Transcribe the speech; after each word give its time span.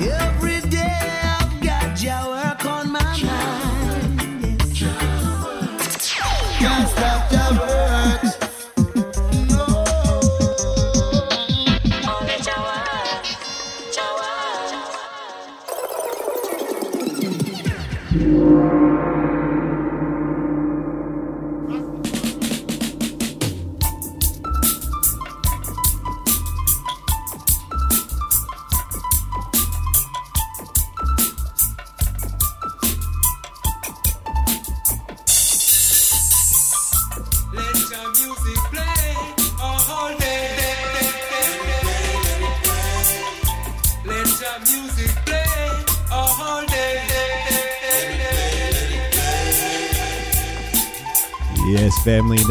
Every 0.00 0.60
day 0.68 1.20
I've 1.22 1.60
got 1.62 1.96
Jawa 1.96 2.37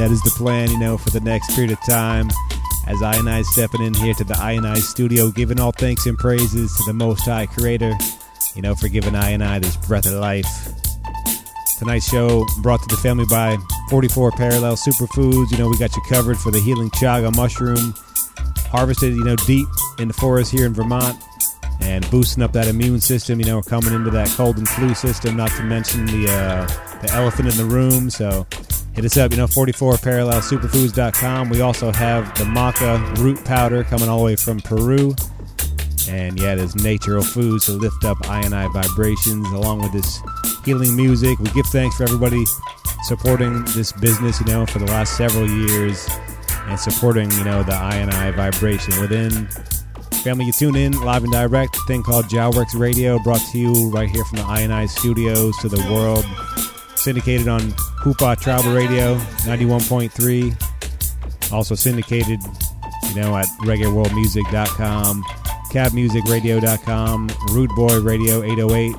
that 0.08 0.14
is 0.14 0.22
the 0.22 0.30
plan, 0.30 0.72
you 0.72 0.80
know, 0.80 0.98
for 0.98 1.10
the 1.10 1.20
next 1.20 1.54
period 1.54 1.70
of 1.70 1.82
time. 1.82 2.30
As 2.88 3.04
I 3.04 3.18
and 3.18 3.30
I 3.30 3.42
stepping 3.42 3.82
in 3.82 3.94
here 3.94 4.14
to 4.14 4.24
the 4.24 4.38
I 4.40 4.54
and 4.54 4.66
I 4.66 4.76
studio, 4.76 5.32
giving 5.32 5.60
all 5.60 5.74
thanks 5.74 6.06
and 6.06 6.18
praises 6.18 6.74
to 6.78 6.84
the 6.86 6.94
Most 6.94 7.26
High 7.26 7.46
Creator, 7.46 7.94
you 8.56 8.62
know, 8.62 8.74
for 8.74 8.88
giving 8.88 9.16
I 9.16 9.32
and 9.32 9.44
I 9.44 9.60
this 9.60 9.76
breath 9.76 10.06
of 10.06 10.14
life. 10.14 10.48
Tonight's 11.78 12.10
show 12.10 12.46
brought 12.62 12.82
to 12.84 12.88
the 12.88 13.02
family 13.02 13.26
by 13.30 13.58
44 13.90 14.32
Parallel 14.32 14.78
Superfoods. 14.78 15.52
You 15.52 15.58
know, 15.58 15.68
we 15.68 15.78
got 15.78 15.94
you 15.94 16.02
covered 16.08 16.38
for 16.38 16.52
the 16.52 16.62
healing 16.62 16.90
chaga 16.92 17.36
mushroom, 17.36 17.94
harvested, 18.72 19.14
you 19.14 19.26
know, 19.26 19.36
deep 19.36 19.68
in 20.00 20.08
the 20.08 20.14
forest 20.14 20.54
here 20.54 20.66
in 20.66 20.74
Vermont, 20.74 21.22
and 21.82 22.10
boosting 22.10 22.44
up 22.44 22.54
that 22.54 22.70
immune 22.70 23.02
system. 23.02 23.42
You 23.42 23.46
know, 23.48 23.62
coming 23.62 23.94
into 23.94 24.12
that 24.12 24.30
cold 24.30 24.58
and 24.58 24.70
flu 24.70 24.96
system, 24.96 25.36
not 25.36 25.52
to 25.52 25.64
mention 25.64 26.06
the 26.06 26.32
uh, 26.32 27.00
the 27.02 27.10
elephant 27.12 27.50
in 27.50 27.58
the 27.58 27.66
room. 27.66 28.10
So 28.10 28.48
hit 28.98 29.06
us 29.06 29.16
up, 29.16 29.32
you 29.32 29.38
know, 29.38 29.46
44parallelsuperfoods.com. 29.46 31.50
We 31.50 31.62
also 31.62 31.92
have 31.92 32.36
the 32.36 32.46
maca 32.46 33.16
root 33.20 33.46
powder 33.46 33.84
coming 33.84 34.10
all 34.10 34.18
the 34.18 34.26
way 34.26 34.36
from 34.36 34.60
Peru. 34.60 35.14
And 36.10 36.40
yeah, 36.40 36.56
there's 36.56 36.76
natural 36.76 37.22
foods 37.22 37.66
to 37.66 37.74
lift 37.74 38.06
up 38.06 38.28
I 38.28 38.42
and 38.42 38.56
I 38.56 38.68
vibrations 38.70 39.48
along 39.50 39.84
with 39.84 39.94
this 39.94 40.20
healing 40.66 40.96
music. 40.96 41.38
We 41.38 41.52
give 41.52 41.68
thanks 41.68 41.96
for 41.96 42.06
everybody 42.06 42.44
supporting 43.04 43.64
this 43.66 43.92
business, 43.92 44.40
you 44.40 44.48
know, 44.48 44.66
for 44.66 44.80
the 44.80 44.88
last 44.88 45.16
several 45.16 45.48
years 45.48 46.10
and 46.66 46.80
supporting, 46.80 47.30
you 47.34 47.44
know, 47.44 47.62
the 47.62 47.76
I 47.76 47.98
and 47.98 48.10
I 48.10 48.32
vibration 48.32 49.00
within. 49.00 49.48
Family, 50.24 50.46
you 50.46 50.54
tune 50.54 50.76
in 50.76 50.94
live 51.02 51.24
and 51.24 51.32
direct, 51.32 51.78
thing 51.86 52.02
called 52.02 52.26
Jowworks 52.26 52.74
Radio, 52.74 53.20
brought 53.20 53.42
to 53.52 53.60
you 53.60 53.92
right 53.92 54.10
here 54.10 54.26
from 54.26 54.40
the 54.40 54.46
I 54.46 54.62
and 54.62 54.74
I 54.74 54.88
studios 54.88 55.56
to 55.60 55.70
the 55.70 55.78
world. 55.94 56.26
Syndicated 56.98 57.48
on 57.48 57.62
Hoopa 58.02 58.40
Tribal 58.40 58.74
Radio, 58.74 59.16
91.3. 59.46 61.52
Also 61.54 61.76
syndicated, 61.76 62.40
you 63.10 63.16
know, 63.16 63.38
at 63.38 63.48
reggaeworldmusic.com, 63.62 65.24
cabmusicradio.com, 65.72 67.30
Rude 67.52 67.70
Boy 67.76 68.00
Radio 68.02 68.44
808, 68.44 68.96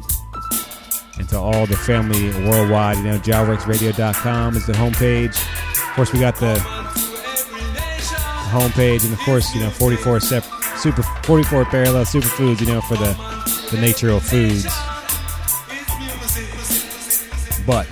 and 1.19 1.28
to 1.28 1.38
all 1.38 1.66
the 1.66 1.76
family 1.76 2.31
worldwide, 2.48 2.97
you 2.98 3.04
know, 3.04 3.19
jowworksradio.com 3.19 4.56
is 4.56 4.66
the 4.66 4.72
homepage. 4.72 5.37
Of 5.91 5.94
course, 5.94 6.12
we 6.12 6.20
got 6.20 6.37
the 6.37 6.54
homepage, 8.50 9.04
and 9.04 9.12
of 9.12 9.19
course, 9.20 9.54
you 9.54 9.60
know, 9.60 9.70
44 9.70 10.20
sep- 10.20 10.44
super 10.78 11.03
44 11.25 11.64
parallel 11.66 12.04
superfoods, 12.04 12.60
you 12.60 12.66
know, 12.69 12.81
for 12.81 12.97
the 12.97 13.12
the 13.70 13.78
natural 13.81 14.20
foods. 14.20 14.64
But 17.68 17.86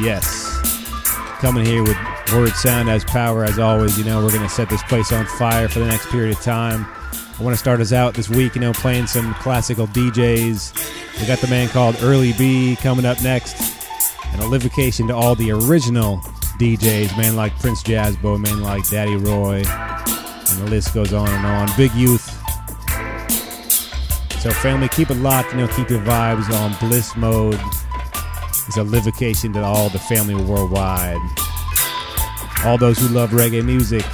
yes, 0.00 0.60
coming 1.40 1.66
here 1.66 1.82
with 1.82 1.96
word 2.32 2.52
sound 2.52 2.88
as 2.88 3.04
power 3.04 3.44
as 3.44 3.58
always. 3.58 3.98
You 3.98 4.04
know, 4.04 4.24
we're 4.24 4.32
gonna 4.32 4.48
set 4.48 4.70
this 4.70 4.82
place 4.84 5.12
on 5.12 5.26
fire 5.26 5.68
for 5.68 5.80
the 5.80 5.86
next 5.86 6.08
period 6.08 6.36
of 6.36 6.42
time. 6.44 6.86
I 7.12 7.42
want 7.42 7.54
to 7.54 7.58
start 7.58 7.80
us 7.80 7.92
out 7.92 8.14
this 8.14 8.28
week, 8.28 8.54
you 8.54 8.60
know, 8.60 8.72
playing 8.72 9.08
some 9.08 9.34
classical 9.34 9.88
DJs. 9.88 11.20
We 11.20 11.26
got 11.26 11.40
the 11.40 11.48
man 11.48 11.68
called 11.68 11.96
Early 12.00 12.32
B 12.34 12.76
coming 12.80 13.04
up 13.04 13.20
next, 13.24 13.56
and 14.32 14.40
a 14.40 14.44
livocation 14.44 15.08
to 15.08 15.16
all 15.16 15.34
the 15.34 15.50
original 15.50 16.18
DJs, 16.60 17.16
man 17.16 17.34
like 17.34 17.58
Prince 17.58 17.82
Jazzbo, 17.82 18.40
man 18.40 18.62
like 18.62 18.88
Daddy 18.88 19.16
Roy, 19.16 19.64
and 19.66 20.58
the 20.60 20.66
list 20.70 20.94
goes 20.94 21.12
on 21.12 21.28
and 21.28 21.44
on. 21.44 21.68
Big 21.76 21.92
Youth. 21.94 22.28
So, 24.40 24.52
family, 24.52 24.88
keep 24.90 25.10
it 25.10 25.16
locked, 25.16 25.50
you 25.50 25.58
know, 25.58 25.66
keep 25.66 25.90
your 25.90 26.02
vibes 26.02 26.48
on 26.54 26.88
bliss 26.88 27.16
mode. 27.16 27.60
It's 28.68 28.76
a 28.76 28.80
livocation 28.80 29.54
to 29.54 29.64
all 29.64 29.88
the 29.88 29.98
family 29.98 30.34
worldwide. 30.34 31.16
All 32.66 32.76
those 32.76 32.98
who 32.98 33.08
love 33.08 33.30
reggae 33.30 33.64
music. 33.64 34.04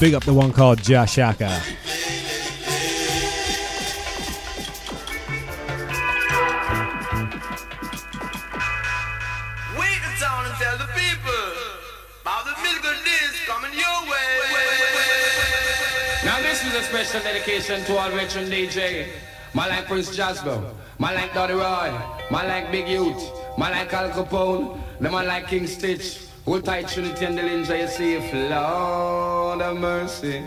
Big 0.00 0.14
up 0.14 0.24
the 0.24 0.32
one 0.32 0.50
called 0.50 0.82
Jah 0.82 1.04
Shaka. 1.04 1.60
Wait 9.78 10.00
the 10.00 10.12
town 10.18 10.46
and 10.46 10.54
tell 10.56 10.78
the 10.78 10.88
people 10.96 11.52
about 12.22 12.46
the 12.46 12.56
musical 12.62 12.96
disc 13.04 13.44
coming 13.46 13.74
your 13.74 14.00
way. 14.10 14.40
Now 16.24 16.40
this 16.40 16.64
is 16.64 16.74
a 16.74 16.82
special 16.84 17.20
dedication 17.20 17.84
to 17.84 17.98
all 17.98 18.08
veteran 18.08 18.46
DJ. 18.46 19.06
My 19.52 19.68
like 19.68 19.86
Prince 19.86 20.16
Jazzbo, 20.16 20.72
my 20.98 21.12
like 21.12 21.34
Daddy 21.34 21.52
Roy, 21.52 21.92
my 22.30 22.46
like 22.46 22.72
Big 22.72 22.88
Youth, 22.88 23.22
my 23.58 23.70
like 23.70 23.92
Al 23.92 24.08
Capone, 24.08 24.80
the 24.98 25.10
man 25.10 25.26
like 25.26 25.48
King 25.48 25.66
Stitch, 25.66 26.30
Hold 26.46 26.64
tight 26.64 26.88
Trinity 26.88 27.26
and 27.26 27.36
the 27.36 27.42
Linja, 27.42 27.78
you 27.78 27.86
see 27.86 28.14
if 28.14 28.32
Lord 29.60 29.76
of 29.76 29.80
mercy. 29.80 30.42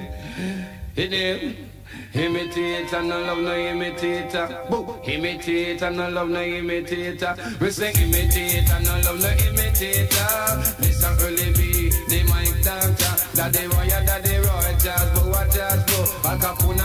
Hit 0.95 1.11
him. 1.11 1.69
Imitate 2.15 2.91
and 2.93 3.09
no 3.09 3.21
love 3.21 3.37
no 3.39 3.55
imitator. 3.55 4.65
Boo. 4.69 4.99
Imitate 5.05 5.81
and 5.83 5.97
no 5.97 6.09
love 6.09 6.29
no 6.29 6.41
imitator. 6.41 7.35
We 7.59 7.69
say 7.69 7.91
imitate 7.91 8.69
and 8.71 8.85
no 8.85 8.93
love 9.05 9.21
no 9.21 9.29
imitator. 9.29 10.73
Listen 10.79 11.13
early 11.21 11.53
be 11.53 11.89
the 12.09 12.23
mic 12.25 12.63
doctor. 12.63 13.13
Daddy 13.35 13.67
Roy, 13.67 13.87
Daddy 13.87 14.37
Roy, 14.37 14.77
Jazz 14.81 15.09
Bo, 15.13 15.31
Jazz 15.53 15.83
Bo. 15.85 16.29
Al 16.29 16.37
Capone, 16.39 16.81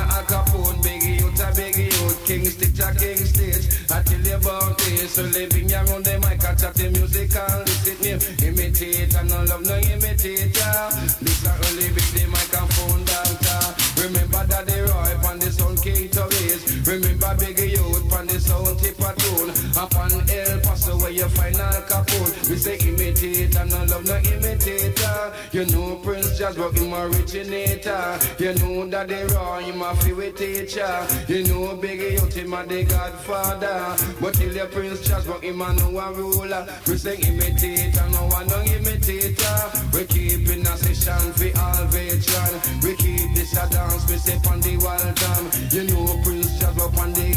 King 2.39 2.51
Stitch, 2.51 2.79
King 2.99 3.17
Stitch. 3.17 3.91
I 3.91 4.03
tell 4.03 4.21
you 4.21 4.37
about 4.37 4.79
this. 4.79 5.11
So 5.11 5.23
living 5.23 5.73
around 5.73 6.05
the 6.05 6.23
mic, 6.23 6.45
I 6.45 6.55
chat 6.55 6.75
the 6.75 6.91
music 6.95 7.35
and 7.35 7.67
listen 7.67 7.99
me. 7.99 8.15
Imitate 8.47 9.11
no 9.27 9.43
love 9.43 9.67
no 9.67 9.75
imitator. 9.75 10.79
Listen 11.19 11.51
early 11.67 11.91
be 11.91 12.03
the 12.15 12.31
microphone 12.31 13.03
doctor. 13.11 13.63
Remember 14.07 14.47
that 14.47 14.67
Daddy 14.71 14.87
Roy 14.87 15.13
on 15.27 15.39
the 15.41 15.51
sound 15.51 15.79
caterways. 15.83 16.63
Remember 16.87 17.35
Big 17.43 17.59
Youth 17.59 18.13
on 18.15 18.27
the 18.29 18.39
sound 18.39 18.79
tip 18.79 19.01
a 19.03 19.11
tune. 19.19 19.51
Up 19.75 19.95
on 19.99 20.15
El 20.31 20.61
Paso 20.63 20.68
where 21.09 21.17
you 21.17 21.29
find 21.31 21.57
Al 21.57 21.83
Capone. 21.83 22.51
We 22.51 22.57
say 22.57 22.77
imitate 22.77 23.57
and 23.57 23.71
no 23.71 23.85
love 23.85 24.05
no 24.05 24.17
imitator. 24.19 25.33
You 25.53 25.65
know 25.67 25.97
Prince 25.97 26.39
but 26.39 26.77
him 26.77 26.93
originator. 26.93 28.19
You 28.39 28.55
know 28.55 28.89
Daddy 28.89 29.23
Roy 29.33 29.63
him 29.63 29.83
a 29.83 29.95
favorite 29.97 30.37
teacher. 30.37 31.07
You 31.29 31.45
know 31.45 31.77
Big 31.77 32.01
Youth 32.01 32.35
him 32.35 32.53
a 32.53 32.67
the 32.67 32.85
Godfather. 32.85 33.97
But 34.21 34.35
till 34.35 34.55
your 34.55 34.67
Prince 34.67 35.09
but 35.09 35.43
him 35.43 35.61
a 35.63 35.73
no 35.75 35.91
one 35.91 36.15
ruler. 36.15 36.67
We 36.87 36.97
say 36.97 37.17
imitate 37.17 37.97
and 37.97 38.13
no 38.13 38.27
one 38.27 38.47
no 38.49 38.61
imitator. 38.63 39.59
We 39.93 40.05
keep 40.05 40.49
in 40.49 40.67
a 40.67 40.77
session 40.77 41.33
for 41.33 41.61
all 41.61 41.85
veteran. 41.87 42.53
We 42.83 42.97
keep 42.97 43.35
this 43.35 43.57
a 43.57 43.69
dance, 43.71 44.09
we 44.11 44.19
say 44.19 44.39
on 44.51 44.61
the 44.61 44.77
wild 44.77 45.17
time. 45.17 45.47
You 45.73 45.85
know 45.89 46.21
Prince 46.23 46.63
up 46.63 46.99
on 46.99 47.13
the 47.13 47.28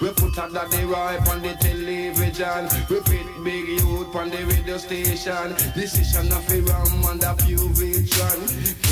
We 0.00 0.08
put 0.10 0.34
that 0.36 0.70
they 0.70 0.84
ripe 0.84 1.26
on 1.28 1.42
the 1.42 1.54
television. 1.60 2.68
We 2.88 3.00
put 3.00 3.44
big 3.44 3.68
youth 3.68 4.14
on 4.14 4.30
the 4.30 4.44
radio 4.46 4.78
station. 4.78 5.54
Decision 5.74 6.32
of 6.32 6.48
a 6.50 6.60
ram 6.62 7.04
and 7.10 7.22
a 7.22 7.34
few 7.42 7.68
veteran. 7.76 8.40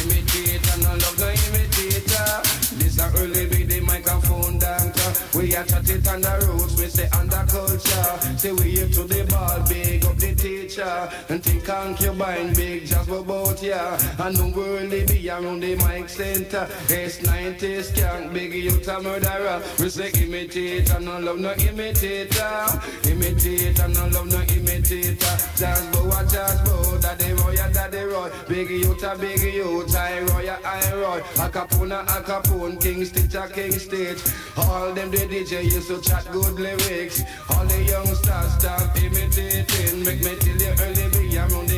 Imitate 0.01 0.67
and 0.75 0.87
I 0.87 0.93
love 0.93 1.19
no 1.19 1.29
imitator. 1.29 2.31
This 2.79 2.99
a 2.99 3.07
early 3.19 3.47
big 3.47 3.69
the 3.69 3.81
microphone 3.81 4.59
doctor. 4.59 5.11
We 5.37 5.55
a 5.55 5.65
chat 5.65 5.89
it 5.89 6.07
on 6.09 6.21
the 6.21 6.47
roads, 6.49 6.77
we 6.77 6.87
say 6.87 7.09
under 7.19 7.45
culture. 7.49 8.39
Say 8.39 8.53
we 8.53 8.71
here 8.77 8.89
to 8.89 9.05
the 9.05 9.25
ball, 9.31 9.61
big 9.69 9.87
the 9.87 9.96
teacher. 10.37 11.11
And 11.29 11.43
think 11.43 11.65
concubine, 11.65 12.55
big 12.55 12.87
just 12.87 13.09
about 13.09 13.63
ya. 13.63 13.99
And 14.19 14.39
no 14.39 14.49
worldly 14.57 15.07
be 15.07 15.29
around 15.29 15.61
the 15.61 15.77
mic 15.77 16.09
center. 16.09 16.69
S90 16.87 17.83
skank, 17.83 18.33
big 18.33 18.53
youth 18.55 18.89
a 18.89 19.01
murderer. 19.01 19.63
We 19.79 19.89
say 19.89 20.11
imitate 20.23 20.91
and 20.91 21.05
no 21.05 21.19
love 21.19 21.39
no 21.39 21.53
imitator. 21.53 22.67
Imitate 23.05 23.79
and 23.81 23.95
no 23.95 24.09
love 24.09 24.27
no 24.27 24.41
imitator. 24.55 25.37
Jazz 25.57 25.87
bow 25.93 26.09
a 26.09 26.25
jazz 26.31 26.61
bow, 26.63 26.99
daddy 27.01 27.33
roy 27.33 27.55
a 27.55 27.73
daddy 27.73 28.05
roy. 28.05 28.31
Big 28.49 28.71
youth 28.71 29.03
a 29.03 29.17
big 29.19 29.41
youth, 29.41 29.97
I 29.97 30.21
roy 30.21 30.49
a 30.49 30.59
I 30.65 30.95
roy. 30.95 31.19
A 31.19 31.49
capone 31.51 32.01
a 32.03 32.23
capone, 32.23 32.81
king 32.81 33.05
stitch 33.05 33.35
a 33.35 33.49
king 33.49 33.73
stitch. 33.73 34.23
All 34.57 34.93
them 34.93 35.11
the 35.11 35.19
DJ 35.19 35.65
used 35.65 35.89
to 35.89 36.01
chat 36.01 36.27
good 36.31 36.55
lyrics. 36.55 37.23
All 37.51 37.65
the 37.65 37.83
youngsters 37.85 38.53
start 38.59 38.97
imitating. 39.03 40.05
Make 40.05 40.23
me 40.25 40.36
les 40.45 40.53
télés, 40.53 40.73
un 40.81 40.97
I'm 41.37 41.53
on 41.55 41.67
the 41.67 41.76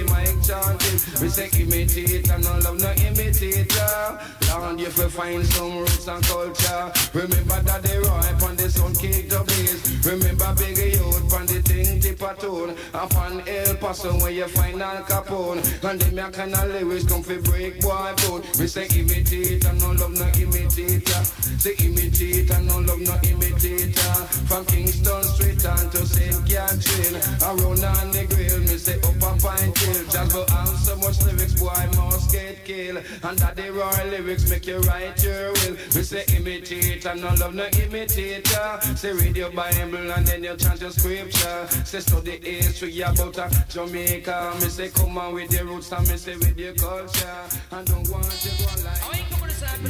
chanting. 0.49 0.99
We 1.21 1.29
say 1.29 1.50
imitate 1.61 2.31
and 2.31 2.45
no 2.45 2.59
love 2.65 2.81
no 2.81 2.91
imitator. 3.05 4.19
Lord, 4.49 4.81
you 4.81 4.87
will 4.97 5.11
find 5.11 5.45
some 5.45 5.79
roots 5.79 6.09
and 6.09 6.25
culture. 6.25 6.93
Remember 7.12 7.61
that 7.61 7.83
they 7.83 7.99
ripe 7.99 8.43
on 8.43 8.56
the 8.56 8.71
sun 8.71 8.95
cake 8.95 9.29
the 9.29 9.45
blaze. 9.45 10.06
Remember 10.06 10.55
big 10.56 10.79
youth 10.79 11.35
on 11.35 11.45
the 11.47 11.61
thing 11.61 12.00
tip 12.00 12.23
a 12.23 12.35
tune. 12.41 12.75
Up 12.95 13.15
on 13.17 13.47
El 13.47 13.75
Paso 13.77 14.12
where 14.21 14.31
you 14.31 14.49
find 14.49 14.83
Al 14.83 15.05
Capone. 15.05 15.61
And 15.85 16.00
them 16.00 16.17
your 16.17 16.31
kind 16.31 16.55
of 16.55 16.69
lyrics 16.69 17.05
come 17.05 17.23
fi 17.23 17.37
break 17.39 17.81
boy 17.81 18.15
bone. 18.25 18.43
We 18.59 18.67
say 18.67 18.89
imitate 18.97 19.65
and 19.65 19.81
no 19.81 19.93
love 19.93 20.17
no 20.17 20.27
imitator. 20.41 21.25
Say 21.61 21.75
imitate 21.85 22.51
and 22.51 22.67
no 22.67 22.79
love 22.81 23.01
no 23.01 23.15
imitator. 23.23 24.15
From 24.49 24.65
Kingston 24.65 25.23
Street 25.25 25.67
on 25.67 25.91
to 25.91 26.06
St. 26.06 26.41
Catherine. 26.49 27.21
Around 27.44 27.85
on 27.85 28.11
the 28.12 28.25
grill, 28.33 28.61
me 28.61 28.79
say 28.79 28.97
up 28.97 29.21
a 29.21 29.31
pine 29.41 29.73
chill. 29.75 30.05
Just 30.09 30.38
go 30.38 30.55
have 30.55 30.69
so 30.69 30.96
much 30.96 31.20
lyrics, 31.25 31.55
boy, 31.61 31.88
must 31.96 32.32
get 32.32 32.64
killed. 32.64 33.02
And 33.23 33.38
that 33.38 33.56
the 33.56 33.73
raw 33.73 33.90
lyrics 34.11 34.49
make 34.50 34.67
you 34.67 34.79
write 34.81 35.23
your 35.23 35.52
will. 35.52 35.76
We 35.94 36.02
say 36.02 36.25
imitate 36.37 37.05
and 37.06 37.20
no 37.20 37.35
love 37.35 37.55
no 37.55 37.67
imitator. 37.82 38.79
Say 38.96 39.12
read 39.12 39.37
your 39.37 39.50
Bible 39.50 40.11
and 40.12 40.26
then 40.26 40.44
you 40.44 40.56
chant 40.56 40.81
your 40.81 40.90
scripture. 40.90 41.67
Say 41.85 42.00
study 42.00 42.38
history 42.38 43.00
about 43.00 43.38
uh, 43.38 43.49
Jamaica. 43.69 44.55
Me 44.61 44.69
say 44.69 44.88
come 44.90 45.19
on 45.19 45.35
with 45.35 45.52
your 45.52 45.64
roots 45.64 45.93
and 45.93 46.08
me 46.08 46.17
say 46.17 46.37
with 46.37 46.58
your 46.58 46.75
culture. 46.75 47.43
And 47.73 47.87
don't 47.87 48.08
want 48.08 48.25
to 48.25 48.49
go 48.58 48.82
like. 48.84 49.29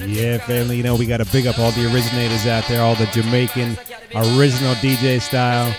Yeah, 0.06 0.38
family, 0.38 0.76
you 0.76 0.82
know, 0.82 0.96
we 0.96 1.06
got 1.06 1.18
to 1.18 1.26
big 1.26 1.46
up 1.46 1.58
all 1.58 1.70
the 1.72 1.92
originators 1.92 2.46
out 2.46 2.66
there, 2.68 2.82
all 2.82 2.94
the 2.94 3.06
Jamaican 3.06 3.76
original 4.14 4.74
DJ 4.76 5.20
style. 5.20 5.74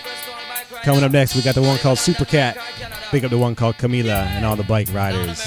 Coming 0.84 1.04
up 1.04 1.12
next, 1.12 1.36
we 1.36 1.42
got 1.42 1.56
the 1.56 1.62
one 1.62 1.78
called 1.80 2.00
Super 2.00 2.26
Cat. 2.26 2.58
Pick 3.12 3.24
up 3.24 3.32
the 3.32 3.38
one 3.40 3.56
called 3.56 3.76
Camila 3.78 4.26
and 4.38 4.46
all 4.46 4.56
the 4.56 4.64
bike 4.64 4.88
riders. 4.94 5.42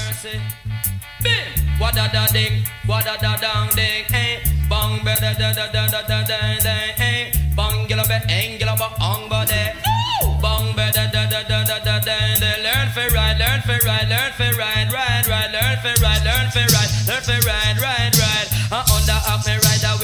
Learn 13.38 13.61
for 13.61 13.78
ride, 13.87 14.09
learn 14.09 14.33
for 14.33 14.59
ride, 14.59 14.92
ride, 14.92 15.26
ride, 15.28 15.52
learn 15.52 15.78
for 15.78 16.02
ride, 16.02 16.25
learn 16.25 16.50
for 16.50 16.66
ride, 16.75 16.90
learn 17.07 17.23
for 17.23 17.47
ride, 17.47 17.81
ride, 17.81 18.19
ride 18.19 18.31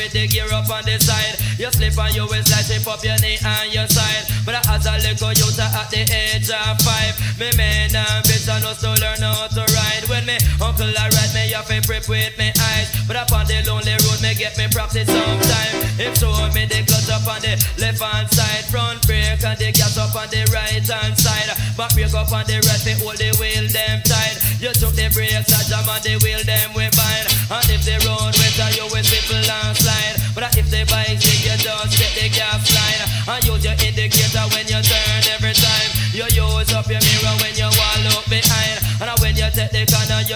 with 0.08 0.14
the 0.14 0.28
gear 0.28 0.48
up 0.52 0.68
on 0.70 0.84
the 0.84 0.96
side. 1.00 1.36
You 1.58 1.70
slip 1.72 1.98
on 1.98 2.12
your 2.14 2.28
slide, 2.28 2.64
slip 2.64 2.86
up 2.88 3.04
your 3.04 3.18
knee 3.20 3.36
and 3.44 3.72
your 3.72 3.86
side. 3.88 4.24
But 4.44 4.64
as 4.64 4.86
a 4.86 4.96
little 5.04 5.32
youth 5.36 5.60
at 5.60 5.90
the 5.90 6.02
age 6.08 6.48
of 6.48 6.76
five, 6.80 7.14
me 7.36 7.50
man 7.56 7.92
ambition 7.92 8.62
was 8.64 8.80
to 8.80 8.96
learn 8.96 9.20
how 9.20 9.48
to 9.48 9.64
ride. 9.74 10.04
When 10.08 10.24
me 10.24 10.38
uncle 10.60 10.88
I 10.88 11.08
ride 11.12 11.32
me 11.34 11.52
off 11.54 11.70
and 11.70 11.84
prep 11.84 12.08
with 12.08 12.32
me 12.38 12.52
eyes. 12.56 12.88
But 13.06 13.16
upon 13.16 13.46
the 13.46 13.60
lonely 13.68 13.96
road, 14.08 14.20
me 14.22 14.32
get 14.34 14.56
me 14.56 14.68
practice 14.72 15.08
sometime. 15.08 15.76
If 16.00 16.16
so, 16.16 16.32
me 16.56 16.64
the 16.64 16.80
clutch 16.88 17.10
up 17.12 17.26
on 17.28 17.42
the 17.44 17.58
left 17.76 18.00
hand 18.00 18.30
side, 18.32 18.64
front 18.72 19.04
brake 19.04 19.44
and 19.44 19.58
the 19.58 19.72
gas 19.72 19.98
up 19.98 20.14
on 20.16 20.28
the 20.32 20.48
right 20.54 20.84
hand 20.84 21.16
side. 21.18 21.52
Back 21.76 21.92
brake 21.92 22.14
up 22.14 22.32
on 22.32 22.46
the 22.48 22.64
right, 22.64 22.82
me 22.86 22.94
hold 22.96 23.18
the 23.18 23.34
wheel 23.36 23.66
them 23.68 24.00
tight. 24.08 24.36
You 24.62 24.72
took 24.72 24.94
the 24.96 25.10
brakes, 25.12 25.52
I 25.52 25.60
jam 25.68 25.88
on 25.88 26.00
the 26.00 26.16
wheel 26.24 26.40
them 26.48 26.72
we 26.72 26.88
bind. 26.96 27.26
And 27.48 27.68
if 27.68 27.84
the 27.84 27.96
road 28.08 28.27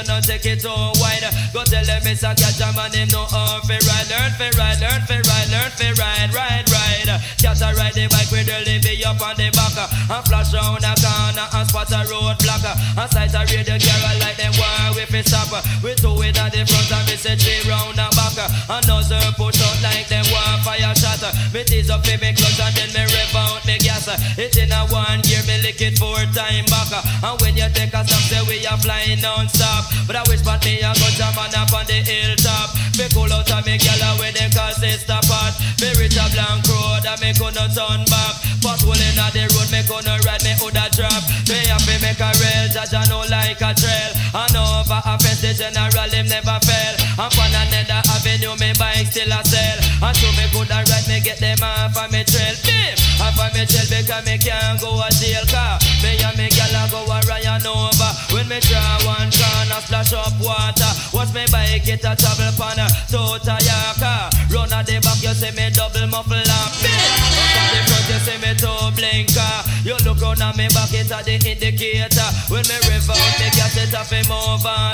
you 0.03 0.09
not 0.09 0.25
take 0.25 0.47
it 0.47 0.61
too 0.61 0.75
wide. 0.99 1.23
Go 1.53 1.63
tell 1.65 1.85
them 1.85 2.03
it's 2.07 2.23
a 2.23 2.35
catch 2.35 2.61
a 2.61 2.69
man, 2.75 2.93
him 2.93 3.09
no 3.13 3.25
how 3.27 3.61
fi 3.63 3.79
ride. 3.87 4.09
Learn 4.11 4.33
fi 4.39 4.51
ride, 4.59 4.81
learn 4.81 5.03
fi 5.07 5.19
ride, 5.23 5.49
learn 5.51 5.71
fi 5.79 5.91
ride, 5.95 6.31
ride, 6.35 6.67
ride. 6.71 7.11
Catch 7.39 7.63
a 7.63 7.71
ride 7.75 7.95
the 7.95 8.07
bike 8.11 8.31
with 8.31 8.47
the 8.47 8.79
be 8.83 9.05
up 9.05 9.21
on 9.23 9.37
the 9.37 9.51
back. 9.55 9.77
And 9.79 10.25
flash 10.27 10.51
round 10.55 10.83
a 10.83 10.93
corner 10.99 11.47
and 11.55 11.67
spot 11.69 11.93
a 11.93 12.03
road 12.11 12.39
block. 12.43 12.65
And 12.67 13.11
sight 13.11 13.35
a 13.35 13.43
radio 13.47 13.79
carol 13.79 14.17
like 14.19 14.39
them 14.39 14.55
war 14.59 14.97
with 14.97 15.11
fi 15.11 15.23
stop. 15.23 15.53
We 15.83 15.95
two 15.95 16.15
with 16.19 16.39
a 16.39 16.47
the 16.51 16.63
front 16.67 16.91
and 16.91 17.07
me 17.07 17.15
say 17.15 17.37
three 17.37 17.63
round 17.71 17.99
and 17.99 18.15
back. 18.17 18.39
And 18.43 18.85
nozzle 18.89 19.33
push 19.39 19.61
out 19.63 19.79
like 19.83 20.09
them 20.09 20.27
one 20.33 20.61
fire 20.67 20.95
shot. 20.99 21.23
Me 21.53 21.63
tease 21.63 21.91
up 21.91 22.07
in 22.09 22.19
me 22.19 22.35
clutch 22.35 22.59
and 22.59 22.75
then 22.75 22.91
me 22.97 23.03
rev 23.07 23.37
out 23.37 23.63
me 23.67 23.79
gas. 23.79 24.09
It 24.39 24.57
in 24.57 24.73
a 24.73 24.89
one 24.91 25.21
gear, 25.23 25.43
me 25.47 25.63
lick 25.63 25.81
it 25.83 25.99
four 25.99 26.19
time 26.35 26.67
back. 26.67 26.91
And 27.23 27.37
when 27.41 27.55
you 27.57 27.69
take 27.71 27.95
a 27.95 28.03
stop, 28.03 28.25
say 28.27 28.43
we 28.49 28.65
are 28.67 28.79
flying 28.79 29.21
non-stop. 29.21 29.92
But 30.07 30.17
I 30.17 30.23
wish 30.29 30.43
but 30.43 30.65
me 30.65 30.83
a 30.83 30.93
go 30.93 31.09
jam 31.15 31.35
man 31.39 31.55
up 31.55 31.73
on 31.73 31.87
the 31.87 32.03
hilltop. 32.03 32.75
Me 32.99 33.09
cool 33.15 33.33
out 33.33 33.51
and 33.51 33.65
me 33.67 33.79
gyal 33.79 34.03
away 34.17 34.33
them 34.33 34.51
call 34.51 34.73
sister 34.75 35.21
pot. 35.31 35.55
Me 35.81 35.95
reach 35.97 36.19
a 36.19 36.27
blank 36.35 36.67
road 36.69 37.07
and 37.07 37.21
me 37.23 37.31
gonna 37.39 37.71
turn 37.71 38.03
back. 38.11 38.35
Pothole 38.63 38.99
inna 38.99 39.27
the 39.35 39.47
road, 39.55 39.71
me 39.71 39.83
gonna 39.89 40.19
ride 40.23 40.43
me 40.45 40.55
hood 40.59 40.77
a 40.77 40.87
drop. 40.91 41.23
Me 41.49 41.63
to 41.63 42.01
make 42.01 42.21
a 42.21 42.31
rail, 42.41 42.69
judge 42.73 42.95
I 42.95 43.05
know 43.09 43.25
like 43.29 43.61
a 43.61 43.75
trail. 43.75 44.11
And 44.33 44.57
over 44.57 45.01
a 45.05 45.15
fence, 45.21 45.43
the 45.43 45.53
general 45.53 46.11
him 46.11 46.27
never 46.29 46.59
fail. 46.65 47.02
And 47.13 47.29
on 47.29 47.53
another 47.53 48.01
avenue, 48.09 48.57
me 48.57 48.73
bike 48.81 49.13
still 49.13 49.29
a 49.29 49.45
sell. 49.45 49.79
And 50.01 50.17
so 50.17 50.29
me 50.33 50.49
coulda 50.49 50.81
ride, 50.89 51.07
me 51.09 51.21
get 51.21 51.37
them 51.39 51.61
off 51.61 51.93
of 51.93 52.09
me 52.09 52.25
trail. 52.25 52.57
Beep, 52.65 52.97
off 53.21 53.37
of 53.37 53.53
me 53.53 53.69
trail 53.69 53.85
because 53.85 54.25
me 54.25 54.41
can't 54.41 54.81
go 54.81 54.97
a 54.97 55.09
jail 55.21 55.45
car. 55.53 55.77
Me 56.01 56.17
and 56.17 56.37
me 56.41 56.49
gyal 56.49 56.73
a 56.73 56.83
go 56.89 57.05
a 57.05 57.21
Ryan 57.29 57.67
over. 57.69 58.13
When 58.33 58.49
me 58.49 58.65
draw 58.65 58.97
one 59.05 59.29
corner, 59.29 59.81
splash 59.85 60.17
up 60.17 60.33
water. 60.41 60.93
Watch 61.13 61.37
me 61.37 61.45
bike 61.53 61.85
get 61.85 62.01
a 62.01 62.17
trouble 62.17 62.53
pan 62.57 62.81
a 62.81 62.89
total 63.13 63.61
yaka. 63.61 64.33
Run 64.49 64.73
at 64.73 64.89
the 64.89 64.97
back, 65.05 65.21
you 65.21 65.37
see 65.37 65.53
me 65.53 65.69
double 65.69 66.09
muffle 66.09 66.41
up. 66.41 66.73
Beep, 66.81 66.97
up 66.97 67.57
at 67.61 67.69
the 67.77 67.81
front, 67.93 68.09
you 68.09 68.21
see 68.25 68.39
me 68.41 68.53
two 68.57 68.89
blinker. 68.97 69.55
You 69.85 70.01
look 70.09 70.17
round 70.25 70.41
at 70.41 70.57
me 70.57 70.65
back, 70.73 70.89
it's 70.97 71.13
a 71.13 71.21
the 71.21 71.37
indicator. 71.37 72.29
When 72.49 72.65
me 72.65 72.77
rev 72.89 73.05
out, 73.05 73.33
me 73.37 73.53
gas 73.53 73.77
it 73.77 73.93
off 73.93 74.09
him 74.09 74.33
over. 74.33 74.93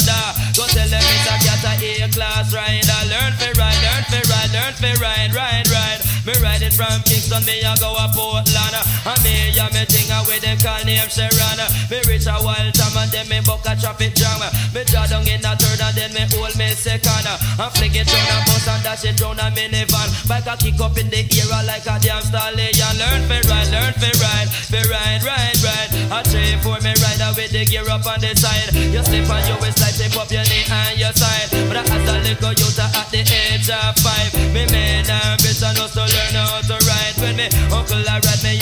Go 0.58 0.66
tell 0.66 0.90
them 0.90 0.98
it's 0.98 1.30
a 1.30 1.38
cat 1.38 1.62
a 1.70 2.07
A-class 2.08 2.54
rider. 2.54 3.02
Learn 3.08 3.32
fi 3.36 3.52
ride, 3.60 3.80
learn 3.84 4.04
fi 4.08 4.20
ride, 4.32 4.52
learn 4.52 4.72
fi 4.80 4.92
ride, 4.96 5.34
ride, 5.34 5.68
ride. 5.68 6.00
Me 6.24 6.32
riding 6.40 6.72
from 6.72 7.00
Kingston, 7.04 7.44
me 7.44 7.60
a 7.60 7.72
go 7.80 7.92
a 7.96 8.08
Portland. 8.12 8.76
And 9.04 9.20
me 9.24 9.52
a 9.56 9.64
me 9.72 9.84
thing 9.88 10.08
a 10.12 10.24
with 10.24 10.40
them 10.40 10.56
call 10.60 10.80
name 10.84 11.08
Sharon. 11.08 11.60
Me 11.88 12.00
reach 12.08 12.28
a 12.28 12.36
wild 12.40 12.72
time 12.72 12.96
and 12.96 13.10
then 13.12 13.28
me 13.28 13.40
buck 13.44 13.64
a 13.64 13.76
traffic 13.76 14.12
jam. 14.16 14.40
Me 14.72 14.84
draw 14.84 15.04
down 15.08 15.24
in 15.28 15.44
a 15.44 15.52
third 15.56 15.80
and 15.80 15.96
then 15.96 16.12
me 16.12 16.24
hold 16.32 16.52
me 16.56 16.68
second. 16.76 17.28
And 17.28 17.72
fling 17.76 17.96
it 17.96 18.08
round 18.08 18.28
a 18.28 18.36
bus 18.44 18.68
and 18.68 18.82
dash 18.84 19.04
it 19.04 19.20
round 19.20 19.40
a 19.40 19.48
minivan. 19.52 20.08
Bike 20.28 20.48
a 20.48 20.54
kick 20.56 20.80
up 20.80 20.96
in 20.96 21.08
the 21.08 21.24
air 21.24 21.64
like 21.64 21.88
a 21.88 21.96
damn 22.00 22.20
stallion. 22.24 22.94
Learn 23.00 23.22
fi 23.28 23.40
ride, 23.48 23.68
learn 23.72 23.94
fi 23.96 24.12
ride, 24.20 24.48
fi 24.68 24.80
ride, 24.84 25.24
ride, 25.24 25.60
ride. 25.64 25.90
A 26.12 26.20
three, 26.24 26.56
four, 26.60 26.80
me 26.84 26.92
ride 27.00 27.20
with 27.36 27.52
the 27.52 27.64
gear 27.64 27.88
up 27.88 28.04
on 28.04 28.20
the 28.20 28.36
side. 28.36 28.68
You 28.92 29.00
slip 29.00 29.28
on 29.32 29.40
your 29.48 29.56
waist 29.64 29.80
like 29.80 29.96
tip 29.96 30.12
up 30.16 30.28
your 30.28 30.44
knee 30.44 30.68
and 30.68 30.98
your 31.00 31.12
side. 31.16 31.48
But 31.72 31.88
as 31.98 32.08
a 32.08 32.16
little 32.22 32.52
youth 32.54 32.78
at 32.78 33.08
the 33.10 33.20
age 33.26 33.70
of 33.70 33.96
five, 33.98 34.32
me 34.54 34.66
man 34.70 35.08
ambition 35.10 35.74
was 35.78 35.92
to 35.94 36.04
learn 36.06 36.34
how 36.34 36.60
to 36.62 36.76
ride. 36.86 37.16
When 37.18 37.36
me 37.36 37.46
uncle 37.72 38.02
ride, 38.06 38.42
me 38.42 38.58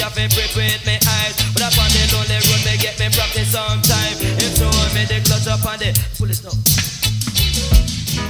with 0.56 0.82
me 0.86 0.96
eyes. 0.96 1.36
But 1.52 1.68
up 1.68 1.76
on 1.76 1.90
the 1.92 2.02
lonely 2.14 2.38
road, 2.48 2.62
me 2.64 2.74
get 2.80 2.96
me 2.98 3.08
practice 3.12 3.52
sometime. 3.52 4.16
Show 4.56 4.72
me 4.94 5.04
the 5.04 5.20
clutch 5.24 5.48
up 5.48 5.64
on 5.66 5.78
the 5.78 5.92
up. 6.46 6.56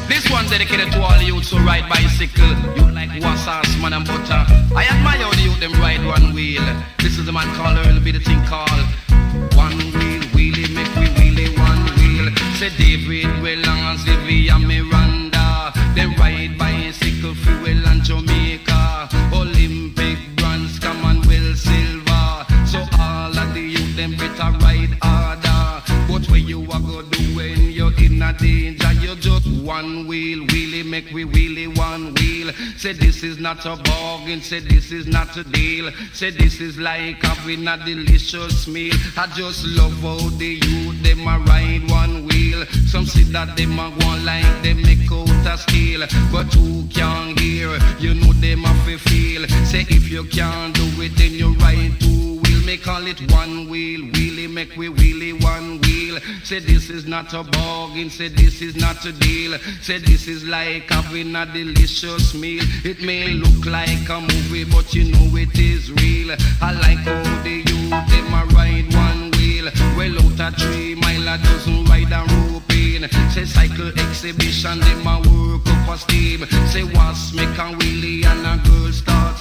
This 0.08 0.30
one 0.30 0.46
dedicated 0.48 0.92
to 0.92 1.02
all 1.02 1.20
youths 1.22 1.50
who 1.50 1.58
ride 1.58 1.88
bicycle. 1.88 2.54
You 2.76 2.90
like 2.90 3.10
wassas, 3.22 3.70
man 3.80 3.92
and 3.92 4.06
butter. 4.06 4.42
I 4.74 4.86
admire 4.90 5.22
how 5.22 5.30
the 5.30 5.42
youth 5.42 5.60
them 5.60 5.72
ride 5.80 6.04
one 6.04 6.34
wheel. 6.34 6.62
This 6.98 7.18
is 7.18 7.26
the 7.26 7.32
man 7.32 7.46
called 7.54 7.78
Earl, 7.78 8.00
be 8.00 8.12
the 8.12 8.20
thing 8.20 8.42
called 8.46 9.05
Say 12.58 12.70
David, 12.70 13.42
Weller 13.42 13.68
and 13.68 14.00
Sylvia 14.00 14.54
and 14.54 14.66
Miranda. 14.66 15.74
They 15.94 16.06
ride 16.06 16.56
bicycle, 16.56 17.34
fuel 17.34 17.86
and 17.86 18.02
Jamaica. 18.02 19.10
Olympic 19.30 20.16
bronze, 20.36 20.78
Commonwealth 20.78 21.58
silver. 21.58 22.46
So 22.64 22.78
all 22.98 23.38
of 23.38 23.52
the 23.52 23.60
youth 23.60 23.94
them 23.94 24.12
better 24.12 24.56
ride 24.64 24.96
harder. 25.02 25.82
But 26.10 26.30
where 26.30 26.38
you 26.38 26.62
are 26.72 26.80
go 26.80 27.02
do 27.02 27.36
when 27.36 27.72
you're 27.72 27.92
in 28.00 28.22
a 28.22 28.32
danger, 28.32 28.92
you 29.02 29.14
just 29.16 29.46
one 29.62 30.06
wheel, 30.06 30.46
make 30.96 31.12
we 31.12 31.24
wheelie 31.24 31.76
one 31.76 32.14
wheel. 32.14 32.50
Say 32.78 32.92
this 32.94 33.22
is 33.22 33.38
not 33.38 33.64
a 33.66 33.76
bargain, 33.88 34.40
say 34.40 34.60
this 34.60 34.92
is 34.92 35.06
not 35.06 35.36
a 35.36 35.44
deal. 35.44 35.90
Say 36.14 36.30
this 36.30 36.60
is 36.60 36.78
like 36.78 37.22
having 37.22 37.68
a 37.68 37.76
delicious 37.84 38.66
meal. 38.66 38.94
I 39.16 39.26
just 39.40 39.66
love 39.78 39.98
how 40.00 40.16
the 40.38 40.52
youth 40.66 41.02
them 41.02 41.20
a 41.34 41.38
ride 41.50 41.84
one 41.90 42.26
wheel. 42.26 42.64
Some 42.92 43.04
say 43.04 43.24
that 43.34 43.56
them 43.58 43.78
a 43.78 43.90
go 44.00 44.10
like 44.24 44.62
them 44.62 44.80
make 44.82 45.10
out 45.12 45.46
a 45.52 45.58
steel, 45.58 46.00
but 46.32 46.48
who 46.54 46.86
can 46.88 47.36
hear? 47.36 47.70
You 47.98 48.14
know 48.14 48.32
them 48.44 48.64
a 48.64 48.72
fi 48.84 48.96
feel. 48.96 49.46
Say 49.70 49.84
if 49.90 50.08
you 50.08 50.24
can't 50.24 50.74
do 50.74 50.86
it, 51.02 51.12
then 51.18 51.32
you 51.32 51.52
ride 51.56 52.00
two 52.00 52.08
wheel. 52.08 52.35
Me 52.66 52.76
call 52.76 53.06
it 53.06 53.20
one 53.30 53.68
wheel, 53.68 54.00
wheelie, 54.10 54.52
make 54.52 54.74
we 54.76 54.88
wheelie 54.88 55.40
one 55.40 55.80
wheel. 55.82 56.18
Say 56.42 56.58
this 56.58 56.90
is 56.90 57.06
not 57.06 57.32
a 57.32 57.44
bargain, 57.44 58.10
say 58.10 58.26
this 58.26 58.60
is 58.60 58.74
not 58.74 59.04
a 59.04 59.12
deal. 59.12 59.56
Say 59.82 59.98
this 59.98 60.26
is 60.26 60.42
like 60.42 60.90
having 60.90 61.36
a 61.36 61.46
delicious 61.46 62.34
meal. 62.34 62.64
It 62.84 63.00
may 63.02 63.28
look 63.28 63.66
like 63.66 64.08
a 64.08 64.20
movie, 64.20 64.64
but 64.64 64.92
you 64.92 65.04
know 65.12 65.36
it 65.36 65.56
is 65.56 65.92
real. 65.92 66.34
I 66.60 66.72
like 66.72 66.98
how 67.06 67.42
the 67.44 67.62
youth 67.70 67.90
them 68.10 68.34
a 68.34 68.44
ride 68.46 68.92
one 68.92 69.30
wheel. 69.38 69.70
Well 69.96 70.18
out 70.26 70.52
a 70.52 70.56
three 70.58 70.96
mile 70.96 71.28
a 71.28 71.38
dozen 71.38 71.84
ride 71.84 72.12
and 72.12 72.32
rope 72.32 72.72
in. 72.72 73.08
Say 73.30 73.44
cycle 73.44 73.92
exhibition, 73.96 74.80
them 74.80 75.06
a 75.06 75.18
work 75.20 75.64
up 75.68 75.94
a 75.94 75.98
steam. 75.98 76.44
Say 76.66 76.82
was 76.82 77.32
make 77.32 77.56
a 77.62 77.70
wheelie 77.78 78.26
and 78.26 78.44
a 78.44 78.68
girl 78.68 78.90
start 78.90 79.38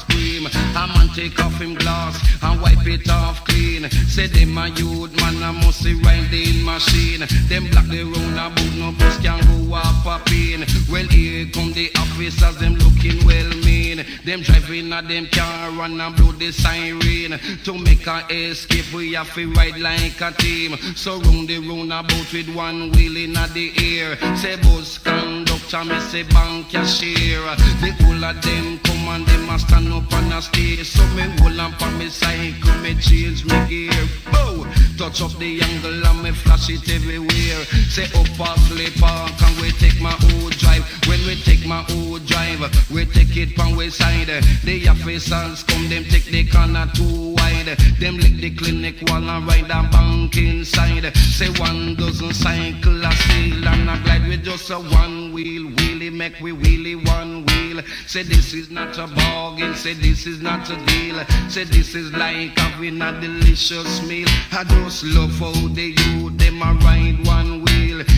scream. 0.50 0.76
A 0.76 0.88
man 0.88 1.10
take 1.10 1.40
off 1.44 1.60
him 1.60 1.76
glass 1.76 2.20
and 2.44 2.62
wipe 2.62 2.86
it 2.88 3.10
off 3.10 3.44
clean. 3.46 3.90
Say 4.08 4.28
them 4.28 4.58
a 4.58 4.68
youth 4.70 5.16
man 5.18 5.42
a 5.44 5.54
must 5.54 5.84
see 5.84 5.94
riding 5.94 6.64
machine. 6.64 7.26
Them 7.48 7.70
black 7.70 7.88
the 7.88 8.04
round 8.04 8.34
about 8.34 8.76
no 8.76 8.92
bus 8.92 9.18
can 9.22 9.40
go 9.46 9.76
up 9.76 10.06
a 10.06 10.24
pain. 10.26 10.66
Well 10.90 11.08
here 11.08 11.48
come 11.52 11.74
the 11.74 11.92
officers, 11.98 12.58
them 12.58 12.76
looking 12.76 13.26
well 13.26 13.50
mean. 13.64 14.06
Them 14.26 14.42
driving 14.42 14.92
a 14.92 15.02
them 15.02 15.28
car 15.32 15.72
run 15.72 16.00
and 16.00 16.16
blow 16.16 16.32
the 16.32 16.52
siren. 16.52 17.40
To 17.64 17.78
make 17.78 18.08
a 18.08 18.26
escape 18.30 18.94
we 18.94 19.14
have 19.14 19.34
to 19.36 19.52
ride 19.54 19.80
like 19.80 20.22
a 20.22 20.32
team. 20.32 20.78
So 20.96 21.20
round 21.20 21.48
the 21.48 21.60
round 21.60 21.92
about 21.92 22.32
with 22.34 22.54
one 22.56 22.92
wheel 22.92 23.18
in 23.18 23.34
the 23.34 23.72
air. 23.78 24.18
Say 24.38 24.58
bus 24.58 24.98
conductor, 24.98 25.84
me 25.86 26.00
say 26.00 26.24
bank 26.24 26.70
cashier. 26.70 27.42
The 27.82 27.92
whole 28.00 28.24
of 28.24 28.42
them 28.42 28.80
come 28.80 28.95
and 29.08 29.26
them 29.28 29.50
a 29.50 29.60
stand 29.60 29.92
up 29.94 30.12
on 30.14 30.32
a 30.32 30.42
stage. 30.42 30.86
So 30.88 31.06
me 31.16 31.24
hold 31.40 31.60
on 31.60 31.72
for 31.74 31.92
me 31.98 32.10
cycle, 32.10 32.76
me 32.82 32.96
change 32.96 33.46
me 33.46 33.58
gear. 33.68 34.08
Bow, 34.32 34.66
touch 34.98 35.22
up 35.22 35.34
the 35.38 35.62
angle 35.62 36.06
and 36.06 36.24
me 36.24 36.32
flash 36.32 36.70
it 36.70 36.88
everywhere. 36.90 37.62
Say 37.90 38.06
up 38.20 38.40
a 38.40 38.52
play 38.68 38.92
park 39.00 39.32
and 39.42 39.62
we 39.62 39.72
take 39.72 40.00
my 40.02 40.16
old 40.34 40.54
drive. 40.58 40.84
When 41.08 41.20
we 41.28 41.36
take 41.42 41.66
my 41.66 41.86
old 41.92 42.26
drive, 42.26 42.62
we 42.92 43.06
take 43.06 43.36
it 43.38 43.56
from 43.56 43.76
we 43.76 43.90
side. 43.90 44.28
The 44.64 44.88
officers 44.90 45.64
come, 45.64 45.90
them 45.90 46.04
take 46.06 46.26
the 46.26 46.46
corner 46.50 46.90
too 46.94 47.35
wide. 47.56 47.78
Them 48.00 48.18
lick 48.18 48.36
the 48.36 48.50
clinic 48.52 48.96
wall 49.10 49.30
and 49.30 49.48
ride 49.48 49.70
a 49.70 49.90
bank 49.90 50.38
inside. 50.38 51.16
Say 51.16 51.50
one 51.60 51.96
dozen 51.96 52.34
cycle 52.34 53.04
a 53.06 53.12
steal 53.12 53.68
and 53.68 53.90
a 53.90 54.04
glide 54.04 54.28
with 54.28 54.44
just 54.44 54.70
a 54.70 54.76
one 54.76 55.34
wheel. 55.34 55.70
Wheelie 55.72 56.12
make 56.12 56.40
we 56.42 56.52
wheelie 56.52 57.06
one 57.08 57.46
wheel. 57.46 57.82
Say 58.08 58.24
this 58.24 58.54
is 58.54 58.70
not 58.70 58.98
a 58.98 59.08
bargain. 59.08 59.76
Say 59.76 59.94
this 59.94 60.26
is 60.28 60.42
not 60.42 60.70
a 60.70 60.76
deal. 60.86 61.24
Say 61.50 61.64
this 61.64 61.96
is 61.96 62.12
like 62.14 62.58
having 62.58 63.02
a 63.02 63.20
delicious 63.20 64.02
meal. 64.08 64.28
I 64.52 64.64
just 64.64 65.04
love 65.04 65.32
how 65.40 65.52
the 65.52 65.96
youth 65.98 66.38
them 66.38 66.62
a 66.62 66.74
ride 66.74 67.26
one 67.26 67.62
wheel. 67.62 67.65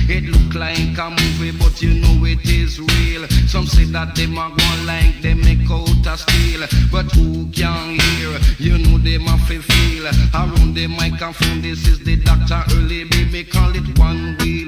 It 0.09 0.23
look 0.23 0.55
like 0.55 0.97
a 0.97 1.09
movie, 1.09 1.51
but 1.51 1.81
you 1.81 1.93
know 2.01 2.25
it 2.25 2.43
is 2.45 2.79
real. 2.79 3.27
Some 3.47 3.67
say 3.67 3.85
that 3.85 4.15
them 4.15 4.37
a 4.37 4.49
go 4.49 4.85
like 4.85 5.21
they 5.21 5.33
make 5.33 5.69
out 5.69 6.05
a 6.05 6.17
steal, 6.17 6.61
but 6.91 7.11
who 7.13 7.47
can 7.51 7.99
hear? 7.99 8.39
You 8.57 8.77
know 8.77 8.97
them 8.97 9.27
a 9.27 9.37
fi 9.45 9.59
feel. 9.59 10.05
Around 10.33 10.73
the 10.75 10.87
microphone, 10.87 11.61
this 11.61 11.87
is 11.87 11.99
the 11.99 12.15
doctor 12.17 12.63
early 12.75 13.03
baby 13.05 13.43
call 13.43 13.75
it 13.75 13.99
one 13.99 14.37
wheel, 14.39 14.66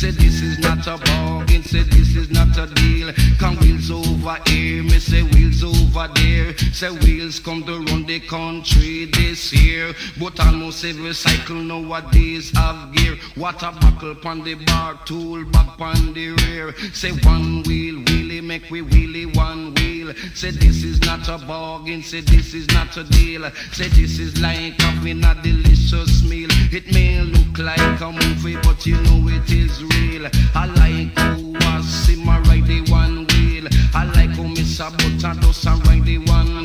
Say 0.00 0.12
this 0.12 0.40
is 0.40 0.58
not 0.60 0.86
a 0.86 0.96
bargain, 0.96 1.62
say 1.62 1.82
this 1.82 2.16
is 2.16 2.30
not 2.30 2.56
a 2.56 2.72
deal. 2.72 3.12
Come 3.38 3.58
wheels 3.58 3.90
over 3.90 4.38
here, 4.46 4.82
me 4.82 4.98
say 4.98 5.22
wheels 5.22 5.62
over 5.62 6.08
there. 6.14 6.56
Say 6.72 6.88
wheels 6.88 7.38
come 7.38 7.62
to 7.64 7.80
run 7.84 8.06
the 8.06 8.18
country 8.20 9.10
this 9.12 9.52
year, 9.52 9.92
but 10.18 10.40
almost 10.40 10.86
every 10.86 11.12
cycle 11.12 11.56
nowadays 11.56 12.50
have 12.56 12.94
gear. 12.94 13.18
Water 13.36 13.72
buckle 13.78 14.14
pon 14.14 14.42
the 14.42 14.54
bar, 14.54 14.98
tool 15.04 15.44
back 15.44 15.76
pon 15.76 16.14
the 16.14 16.30
rear. 16.30 16.74
Say 16.94 17.10
one 17.10 17.62
wheel, 17.64 17.96
wheel, 17.96 18.29
wheelie 18.40 18.46
make 18.46 18.70
we 18.70 18.82
wheelie 18.82 19.36
one 19.36 19.74
wheel. 19.74 20.12
Say 20.34 20.50
this 20.50 20.82
is 20.82 21.00
not 21.02 21.28
a 21.28 21.38
bargain, 21.46 22.02
say 22.02 22.20
this 22.20 22.54
is 22.54 22.66
not 22.68 22.96
a 22.96 23.04
deal. 23.04 23.50
Say 23.72 23.88
this 23.88 24.18
is 24.18 24.40
like 24.40 24.80
having 24.80 25.24
a 25.24 25.34
delicious 25.42 26.22
meal. 26.22 26.48
It 26.72 26.92
may 26.92 27.20
look 27.20 27.58
like 27.58 28.00
a 28.00 28.12
movie, 28.12 28.56
but 28.56 28.86
you 28.86 28.96
know 29.02 29.28
it 29.28 29.50
is 29.50 29.82
real. 29.84 30.28
I 30.54 30.66
like 30.66 31.18
who 31.18 31.52
was 31.52 31.86
simmer 31.86 32.40
right 32.42 32.64
the 32.64 32.80
one 32.90 33.26
wheel. 33.26 33.68
I 33.94 34.04
like 34.04 34.30
who 34.30 34.48
Miss 34.48 34.78
Butter 34.78 35.40
does 35.40 35.66
and 35.66 35.86
ride 35.86 36.04
the 36.04 36.18
one 36.18 36.59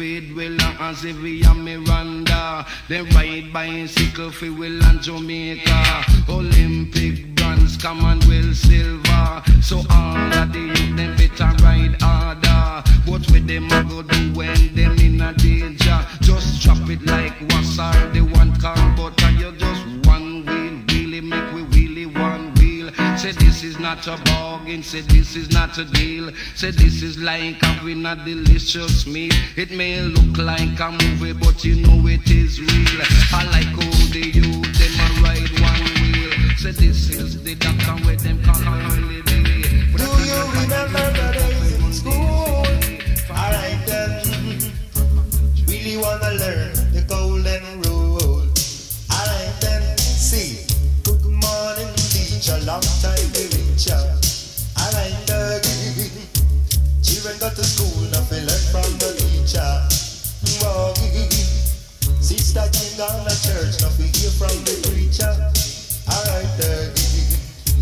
And 0.00 0.08
David 0.08 0.34
will 0.34 0.60
as 0.80 1.04
if 1.04 1.20
we 1.20 1.44
are 1.44 1.54
Miranda. 1.54 2.64
Then 2.88 3.04
ride 3.10 3.52
bicycle 3.52 4.30
for 4.30 4.50
Will 4.50 4.82
and 4.84 5.02
Jamaica. 5.02 6.04
Olympic 6.26 7.34
bronze, 7.34 7.76
Commonwealth 7.76 8.56
silver. 8.56 9.42
So 9.60 9.82
all 9.90 10.32
of 10.32 10.52
the 10.54 10.58
youth 10.58 10.96
them 10.96 11.16
better 11.16 11.52
ride 11.62 12.00
harder. 12.00 12.88
What 13.04 13.30
with 13.30 13.46
them 13.46 13.66
a 13.66 13.84
go 13.84 14.02
do 14.02 14.32
when 14.32 14.74
them 14.74 14.98
in 14.98 15.20
a 15.20 15.34
danger? 15.34 16.06
Just 16.22 16.62
drop 16.62 16.88
it 16.88 17.04
like 17.04 17.38
what's 17.52 17.78
all 17.78 17.92
the 18.12 18.22
one 18.22 18.58
car, 18.58 18.94
but 18.96 19.20
you 19.32 19.52
just 19.52 20.06
one 20.06 20.46
Say 23.30 23.46
this 23.46 23.62
is 23.62 23.78
not 23.78 24.04
a 24.08 24.20
bargain, 24.24 24.82
say 24.82 25.02
this 25.02 25.36
is 25.36 25.52
not 25.52 25.78
a 25.78 25.84
deal. 25.84 26.32
Say 26.56 26.72
this 26.72 27.00
is 27.00 27.16
like 27.16 27.62
having 27.62 28.04
a 28.04 28.16
delicious 28.16 29.06
meal. 29.06 29.30
It 29.56 29.70
may 29.70 30.00
look 30.00 30.36
like 30.36 30.80
a 30.80 30.90
movie, 30.90 31.32
but 31.34 31.64
you 31.64 31.76
know 31.76 32.08
it 32.08 32.28
is 32.28 32.60
real. 32.60 33.00
I 33.32 33.44
like 33.52 33.70
all 33.70 34.02
the 34.10 34.32
youth 34.34 34.66
them 34.74 34.98
a 34.98 35.22
ride 35.22 35.60
one 35.62 35.84
wheel. 36.02 36.56
Say 36.56 36.72
this 36.72 37.08
is 37.10 37.40
the 37.44 37.54
doctor 37.54 38.04
where 38.04 38.16
them 38.16 38.42
call 38.42 38.56
a 38.56 38.64
holiday. 38.64 39.22
Do 39.22 40.02
you 40.26 40.42
remember 40.62 41.12
the 41.12 41.30
days 41.32 41.84
in 41.84 41.92
school? 41.92 42.66
Alright 43.30 43.86
then. 43.86 44.72
Really 45.68 45.96
wanna 45.98 46.32
learn 46.32 46.79
teacher. 52.50 52.66
Long 52.66 52.82
time 53.02 53.30
we 53.34 53.42
reach 53.54 53.86
ya. 53.86 53.98
Alright 54.78 55.14
then. 55.26 55.62
Children 57.02 57.38
got 57.38 57.54
to 57.54 57.64
school 57.64 58.02
we 58.02 58.38
learn 58.42 58.64
from 58.70 58.90
the 58.98 59.14
teacher. 59.18 59.70
Whoa. 60.60 60.94
Sister 62.20 62.66
King 62.72 63.00
on 63.00 63.24
the 63.24 63.34
church 63.44 63.82
we 63.98 64.06
hear 64.06 64.30
from 64.30 64.54
the 64.64 64.74
preacher. 64.88 65.30
I 66.08 66.14
Alright 66.14 66.50
then. 66.58 66.90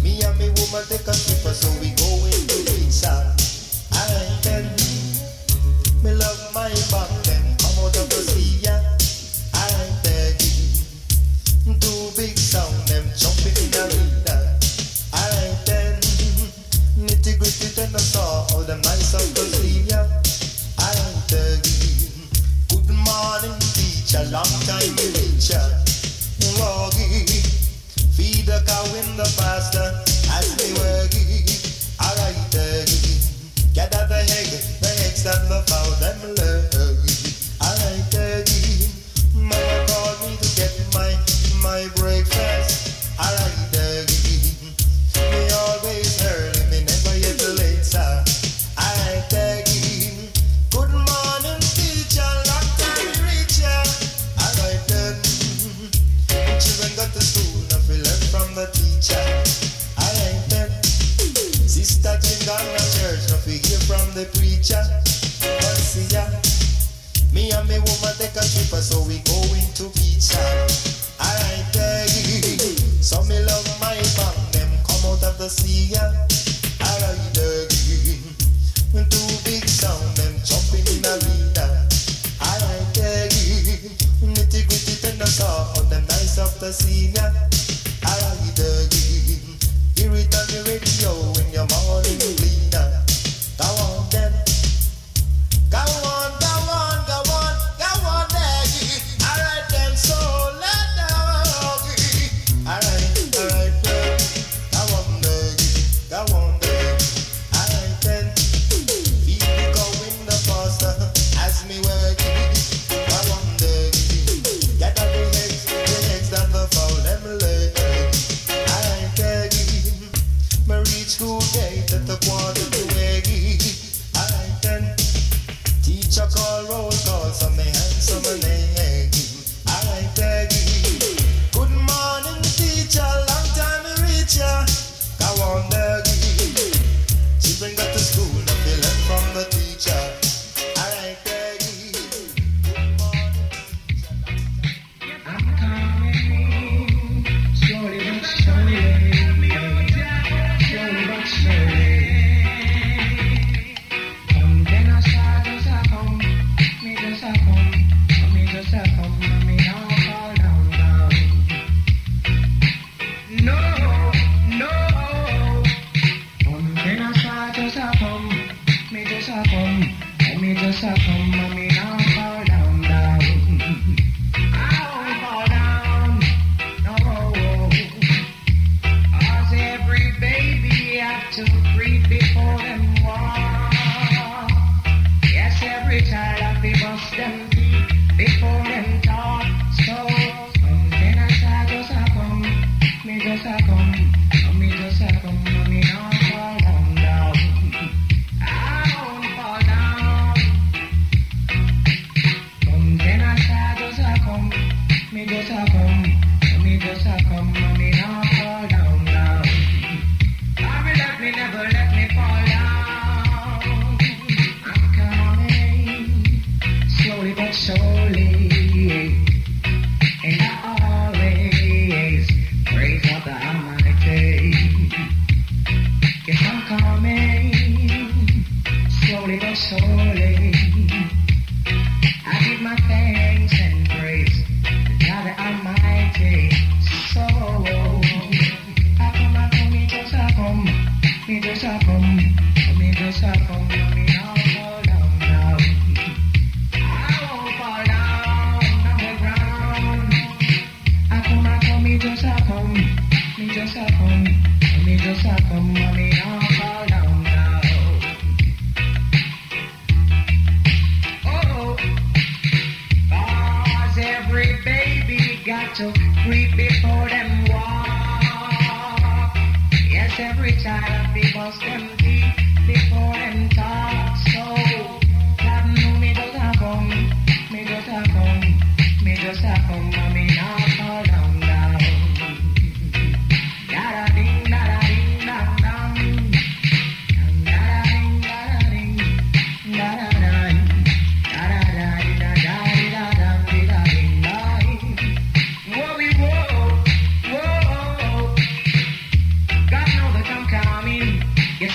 Me 0.03 0.21
and 0.23 0.39
me 0.39 0.49
woman 0.49 0.85
take 0.89 1.07
a 1.07 1.15
trip 1.17 1.45
so 1.55 1.69
we 1.81 1.91
go 1.97 2.11
into 2.27 2.57
pizza. 2.71 3.35
Alright 3.95 4.43
then. 4.43 4.65
Me 6.03 6.13
love 6.13 6.55
my 6.55 6.71
back 6.91 7.18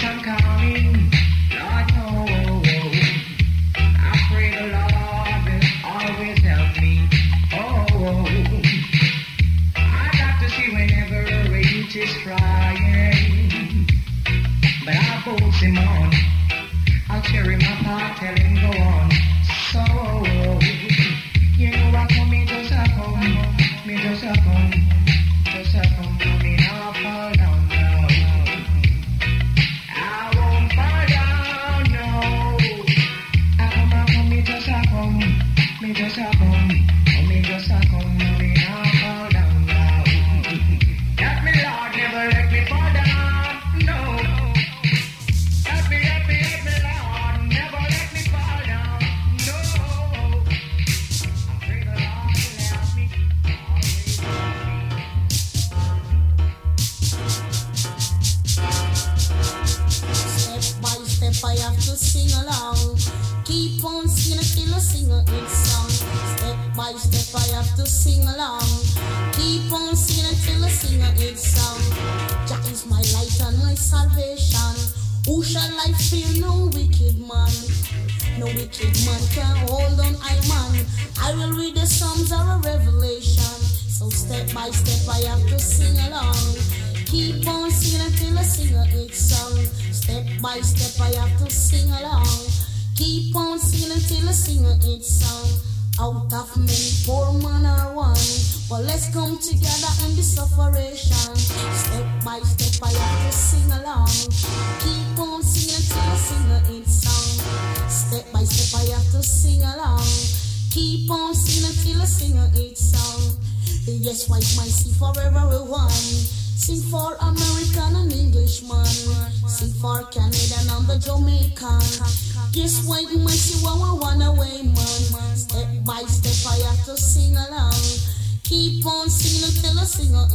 come, 0.03 0.21
come. 0.21 0.52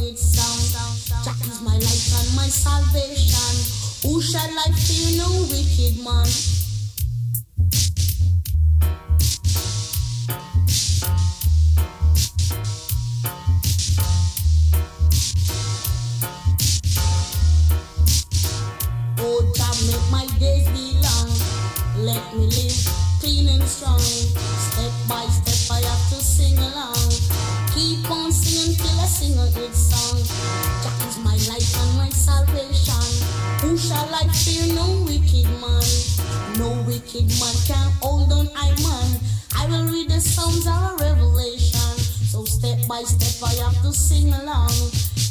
it 0.01 0.17
sound. 0.17 1.23
Jack 1.23 1.39
is 1.41 1.61
my 1.61 1.73
life 1.73 2.19
and 2.19 2.35
my 2.35 2.47
salvation. 2.47 4.09
Who 4.09 4.21
shall 4.21 4.49
I 4.49 4.71
fear? 4.71 5.17
No 5.17 5.29
wicked 5.51 6.03
man. 6.03 6.58
wicked 37.13 37.29
man 37.39 37.55
can't 37.65 37.93
hold 38.01 38.31
on, 38.31 38.49
I 38.55 38.69
man. 38.81 39.19
I 39.55 39.65
will 39.67 39.91
read 39.91 40.09
the 40.09 40.19
songs 40.19 40.67
of 40.67 40.99
revelation. 40.99 41.97
So 42.29 42.45
step 42.45 42.77
by 42.87 43.01
step, 43.03 43.49
I 43.49 43.53
have 43.63 43.81
to 43.81 43.93
sing 43.93 44.33
along. 44.33 44.73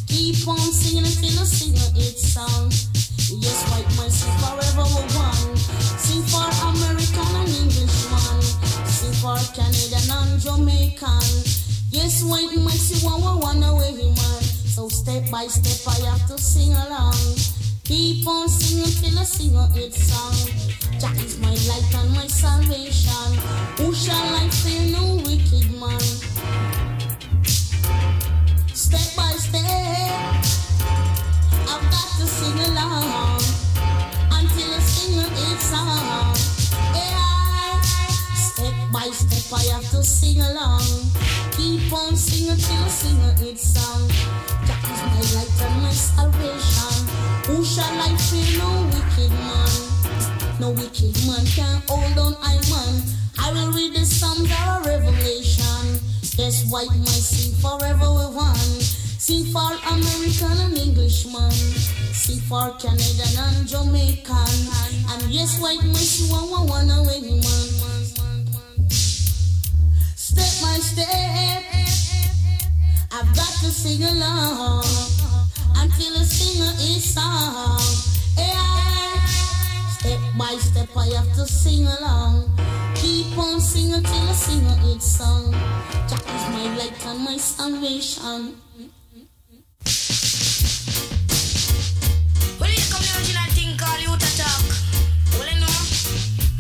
Keep 0.07 0.49
on 0.49 0.59
singing 0.59 1.07
until 1.07 1.38
I 1.38 1.45
sing 1.45 1.75
its 1.95 2.33
song. 2.33 2.71
Yes, 3.31 3.62
white 3.71 3.88
man, 3.97 4.11
sing 4.11 4.35
forever 4.43 4.87
we're 4.91 5.07
one. 5.14 5.57
Sing 6.03 6.23
for 6.27 6.49
American 6.67 7.31
and 7.37 7.55
Englishman. 7.62 8.43
Sing 8.87 9.14
for 9.23 9.38
Canadian 9.55 10.11
and 10.11 10.41
Jamaican. 10.41 11.31
Yes, 11.91 12.25
white 12.25 12.57
man, 12.57 12.75
sing 12.75 13.09
one, 13.09 13.23
we're 13.23 13.38
one 13.38 13.62
away, 13.62 13.95
man. 13.95 14.43
So 14.67 14.88
step 14.88 15.31
by 15.31 15.47
step, 15.47 15.95
I 15.95 16.11
have 16.11 16.27
to 16.29 16.38
sing 16.38 16.73
along. 16.73 17.14
Keep 17.85 18.27
on 18.27 18.49
singing 18.49 18.93
till 19.01 19.19
I 19.19 19.25
sing 19.25 19.55
its 19.77 20.03
song. 20.11 20.88
My 21.01 21.55
light 21.55 21.95
and 21.95 22.11
my 22.13 22.27
salvation. 22.27 23.39
Who 23.77 23.95
shall 23.95 24.35
I 24.35 24.49
fear? 24.51 24.91
No 24.91 25.15
wicked 25.23 25.71
man. 25.79 26.01
Step 28.75 29.15
by 29.17 29.31
step, 29.39 29.63
I've 31.71 31.87
got 31.95 32.09
to 32.19 32.27
sing 32.27 32.59
along 32.67 33.39
until 34.33 34.75
I 34.75 34.81
sing 34.81 35.19
a 35.21 35.29
hit 35.39 35.61
song. 35.61 36.35
Yeah. 36.97 37.81
Step 38.35 38.75
by 38.93 39.09
step, 39.13 39.53
I 39.57 39.63
have 39.75 39.89
to 39.91 40.03
sing 40.03 40.41
along. 40.41 40.83
Keep 41.53 41.93
on 41.93 42.17
singing 42.17 42.57
till 42.57 42.75
I 42.75 42.89
sing 42.89 43.21
a 43.21 43.33
hit 43.39 43.59
song. 43.61 44.11
My 44.67 45.21
light 45.37 45.63
and 45.63 45.83
my 45.83 45.91
salvation. 45.91 47.07
Who 47.47 47.65
shall 47.65 48.03
I 48.03 48.17
fear? 48.17 48.59
No 48.59 48.83
wicked 48.91 49.31
man. 49.31 49.88
No 50.61 50.71
wicked 50.71 51.14
man 51.25 51.47
can 51.47 51.83
hold 51.87 52.18
on, 52.18 52.35
I 52.42 52.57
man. 52.68 53.03
I 53.38 53.53
will 53.53 53.71
read 53.71 53.94
the 53.94 54.05
Psalms 54.05 54.51
of 54.51 54.87
Revelation. 54.87 56.03
Yes, 56.37 56.68
white 56.68 56.90
might 56.90 57.07
sing 57.07 57.55
forever 57.62 58.12
with 58.12 58.35
one. 58.35 58.57
Sing 59.23 59.44
for 59.53 59.71
American 59.87 60.59
and 60.59 60.77
Englishman. 60.77 61.53
Sing 61.53 62.40
for 62.49 62.75
Canadian 62.81 63.38
and 63.38 63.68
Jamaican. 63.68 64.59
And 65.11 65.23
yes, 65.31 65.61
white 65.61 65.83
might 65.85 65.94
sing 65.94 66.29
one, 66.33 66.51
one, 66.51 66.66
one, 66.66 66.90
away, 66.90 67.21
man. 67.21 67.68
Step 70.16 70.53
by 70.61 70.77
step, 70.83 71.62
I've 73.12 73.31
got 73.37 73.53
to 73.62 73.71
sing 73.71 74.03
along 74.03 74.85
until 75.77 76.14
feel 76.14 76.16
a 76.16 76.25
singer 76.25 76.73
is 76.83 77.14
song. 77.14 77.81
Yeah. 78.37 79.48
Step 79.99 80.21
by 80.39 80.57
step, 80.61 80.89
I 80.97 81.07
have 81.17 81.33
to 81.35 81.45
sing 81.45 81.85
along. 81.85 82.49
Keep 82.95 83.37
on 83.37 83.61
singing 83.61 84.03
till 84.03 84.29
I 84.29 84.33
sing 84.33 84.65
a 84.65 84.77
good 84.81 85.03
song. 85.03 85.53
Jack 86.09 86.23
is 86.23 86.49
my 86.55 86.77
light 86.79 87.07
and 87.07 87.25
my 87.25 87.37
salvation. 87.37 88.55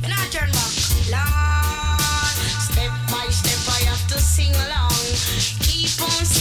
When 0.02 0.12
I 0.12 0.26
turn 0.30 0.50
back, 0.50 0.74
Lord. 1.14 2.36
Step 2.58 2.92
by 3.10 3.26
step, 3.30 3.60
I 3.72 3.84
have 3.86 4.04
to 4.08 4.18
sing 4.18 4.54
along. 4.66 4.98
Keep 5.62 6.02
on 6.02 6.24
singing. 6.24 6.37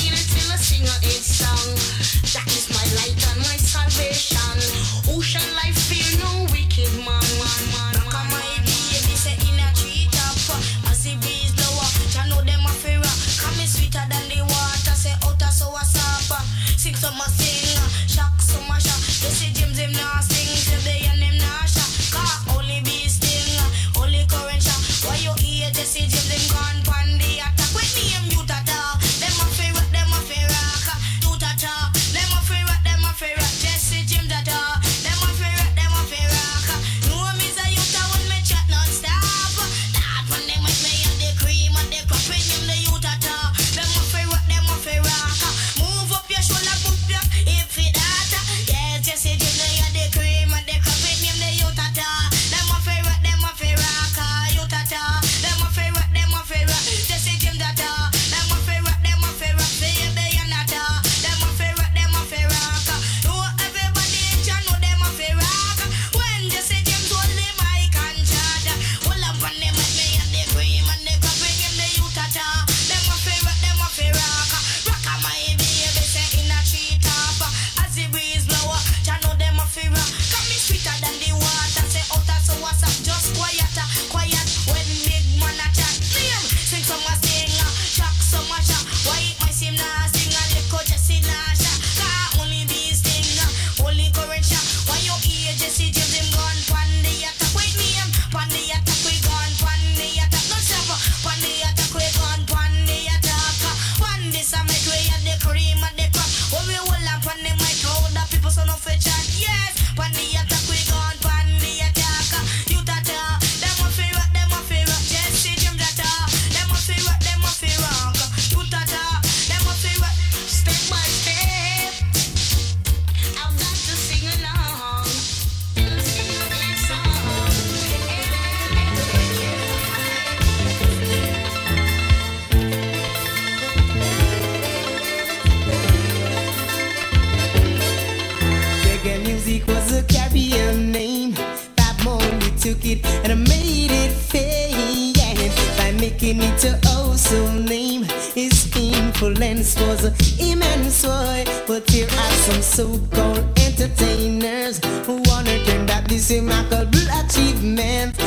took 142.74 142.86
it 142.86 143.06
and 143.24 143.32
I 143.32 143.36
made 143.36 143.92
it 143.92 144.12
famous 144.12 145.56
by 145.78 145.92
making 145.92 146.42
it 146.42 146.64
a 146.66 146.78
awesome 146.88 147.64
name. 147.66 148.04
His 148.36 148.56
influence 148.76 149.80
was 149.80 150.04
immense, 150.38 151.06
boy. 151.06 151.46
But 151.66 151.88
there 151.88 152.08
are 152.08 152.36
some 152.46 152.62
so-called 152.62 153.46
entertainers 153.60 154.80
who 155.06 155.22
wanna 155.28 155.64
turn 155.64 155.86
that 155.86 156.10
this 156.10 156.30
remarkable 156.30 157.08
achievement 157.22 158.18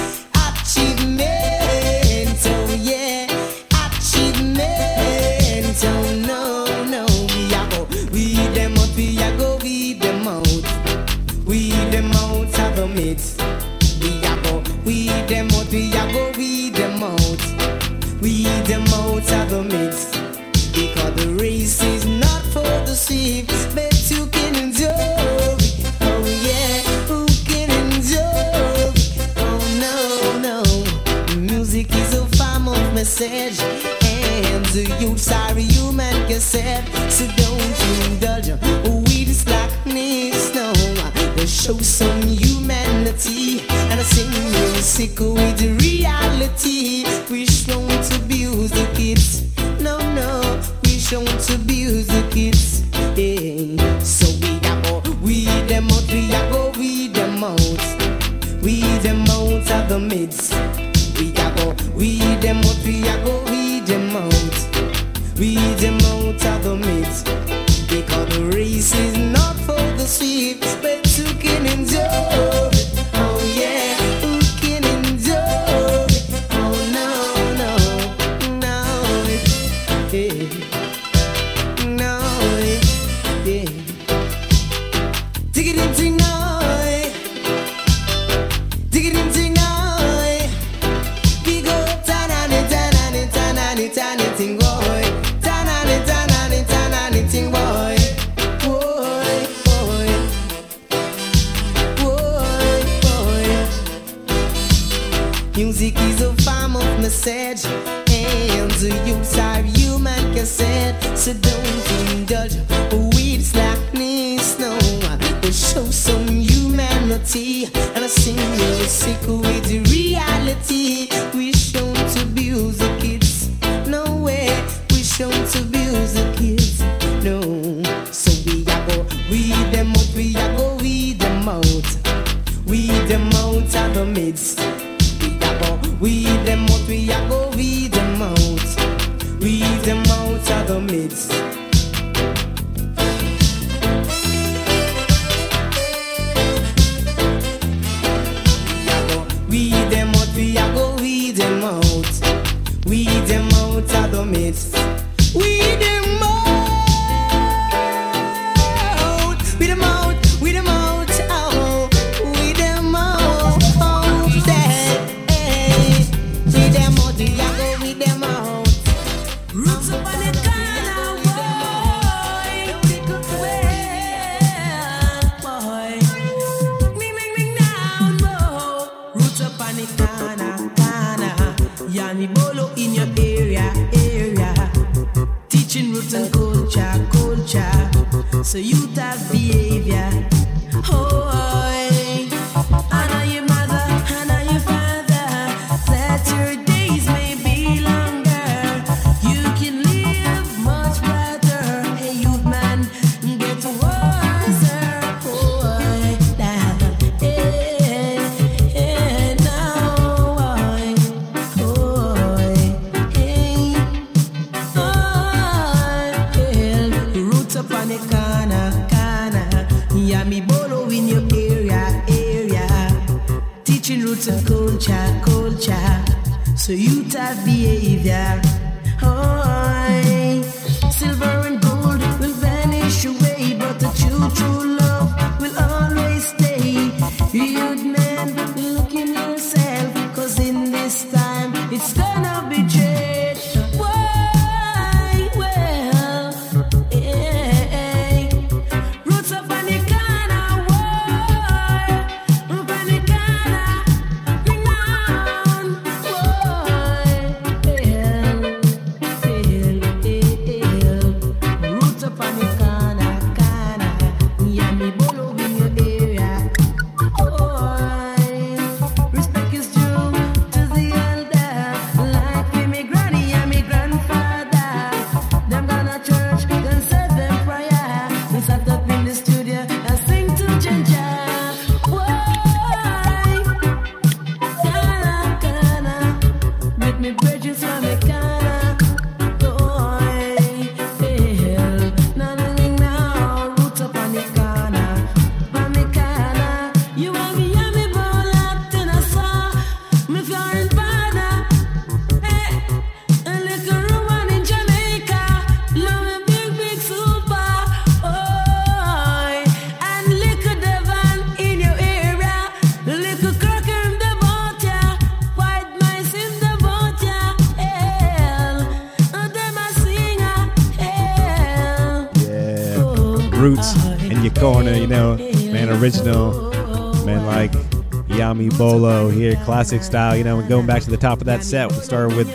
Bolo 328.60 329.08
here, 329.08 329.36
classic 329.36 329.82
style. 329.82 330.14
You 330.14 330.22
know, 330.22 330.46
going 330.46 330.66
back 330.66 330.82
to 330.82 330.90
the 330.90 330.98
top 330.98 331.20
of 331.20 331.24
that 331.24 331.42
set, 331.42 331.72
we 331.72 331.78
started 331.78 332.14
with 332.14 332.28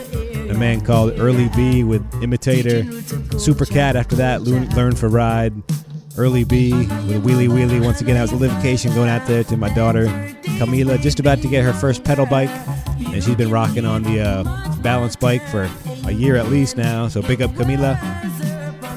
a 0.50 0.56
man 0.56 0.82
called 0.82 1.20
Early 1.20 1.50
B 1.50 1.84
with 1.84 2.04
Imitator, 2.24 2.84
Super 3.38 3.64
Cat 3.64 3.96
after 3.96 4.16
that, 4.16 4.42
Learn 4.42 4.96
for 4.96 5.08
Ride, 5.08 5.54
Early 6.18 6.44
B 6.44 6.74
with 6.74 7.24
Wheelie 7.24 7.48
Wheelie. 7.48 7.80
Once 7.80 8.02
again, 8.02 8.18
I 8.18 8.24
was 8.24 8.34
on 8.34 8.40
vacation 8.40 8.92
going 8.96 9.08
out 9.08 9.28
there 9.28 9.44
to 9.44 9.56
my 9.56 9.72
daughter, 9.76 10.08
Camila, 10.58 11.00
just 11.00 11.20
about 11.20 11.44
to 11.44 11.48
get 11.48 11.64
her 11.64 11.74
first 11.74 12.04
pedal 12.04 12.26
bike, 12.26 12.50
and 12.50 13.24
she's 13.24 13.36
been 13.36 13.52
rocking 13.52 13.86
on 13.86 14.02
the 14.02 14.22
uh, 14.22 14.76
balance 14.78 15.16
bike 15.16 15.44
for 15.50 15.70
a 16.08 16.12
year 16.12 16.38
at 16.38 16.48
least 16.48 16.76
now. 16.76 17.08
So 17.08 17.22
big 17.22 17.44
up 17.44 17.52
Camila, 17.52 18.00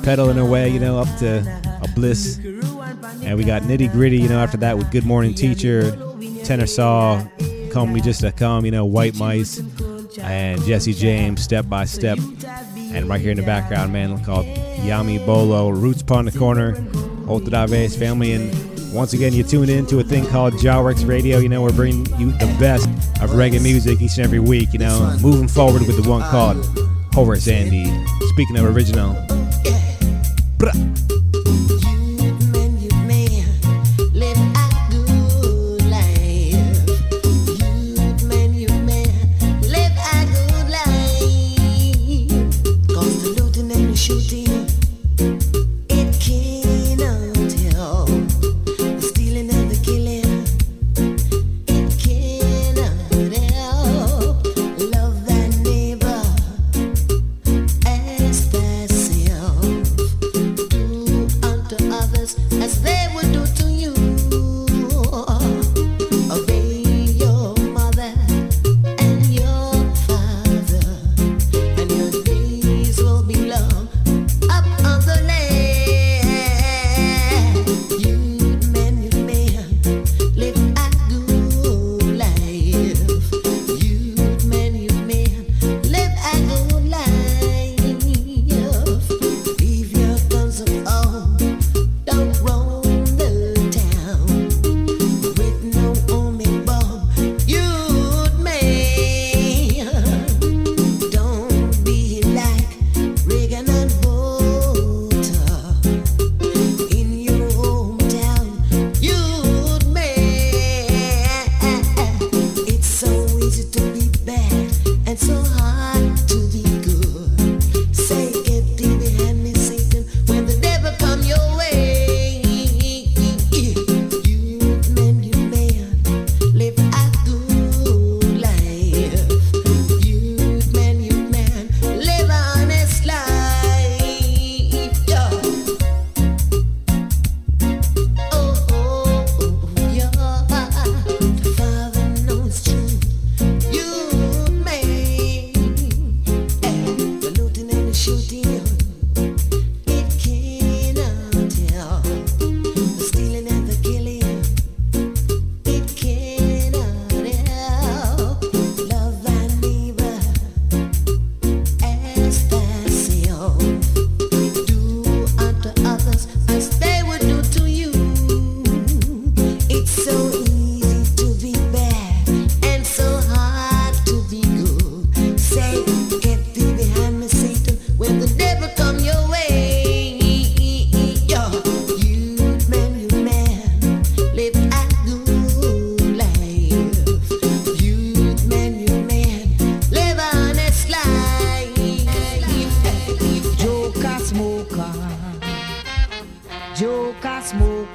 pedaling 0.03 0.39
her 0.39 0.47
way, 0.47 0.71
you 0.71 0.81
know, 0.81 0.99
up 0.99 1.19
to 1.19 1.41
a 1.83 1.89
bliss. 1.89 2.39
And 2.39 3.37
we 3.37 3.45
got 3.45 3.61
nitty 3.63 3.93
gritty, 3.93 4.17
you 4.17 4.31
know, 4.31 4.39
after 4.39 4.57
that 4.57 4.79
with 4.79 4.91
Good 4.91 5.05
Morning 5.05 5.35
Teacher, 5.35 5.95
Tenor 6.49 6.67
Call 7.71 7.87
Me 7.87 8.01
Just 8.01 8.23
to 8.23 8.33
Come, 8.33 8.65
you 8.65 8.71
know, 8.71 8.87
White 8.87 9.15
Mice, 9.17 9.61
and 10.19 10.63
Jesse 10.63 10.95
James, 10.95 11.43
Step 11.43 11.69
by 11.69 11.85
Step. 11.85 12.19
And 12.75 13.07
right 13.07 13.21
here 13.21 13.33
in 13.33 13.37
the 13.37 13.43
background, 13.43 13.93
man, 13.93 14.25
called 14.25 14.47
Yami 14.47 15.25
Bolo, 15.27 15.69
Roots 15.69 16.03
Pond 16.03 16.27
the 16.27 16.39
Corner, 16.39 16.73
Otodave's 17.27 17.97
Family. 17.97 18.33
And 18.33 18.95
once 18.95 19.13
again, 19.13 19.35
you 19.35 19.43
tune 19.45 19.69
in 19.69 19.85
to 19.89 20.01
a 20.01 20.03
thing 20.03 20.27
called 20.29 20.55
Jawworks 20.55 21.07
Radio. 21.07 21.37
You 21.37 21.51
know, 21.51 21.61
we're 21.61 21.71
bringing 21.71 22.07
you 22.19 22.33
the 22.33 22.57
best 22.59 22.89
of 23.21 23.29
reggae 23.33 23.63
music 23.63 24.01
each 24.01 24.17
and 24.17 24.25
every 24.25 24.41
week, 24.41 24.73
you 24.73 24.79
know, 24.79 25.19
moving 25.21 25.49
forward 25.49 25.87
with 25.87 26.03
the 26.03 26.09
one 26.09 26.23
called 26.31 26.65
Horace 27.13 27.47
Andy. 27.47 27.85
Speaking 28.29 28.57
of 28.57 28.65
original. 28.65 29.13
Bruh. 30.57 31.18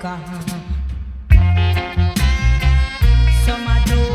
So 0.04 0.10
Some 3.46 3.66
do. 3.86 4.13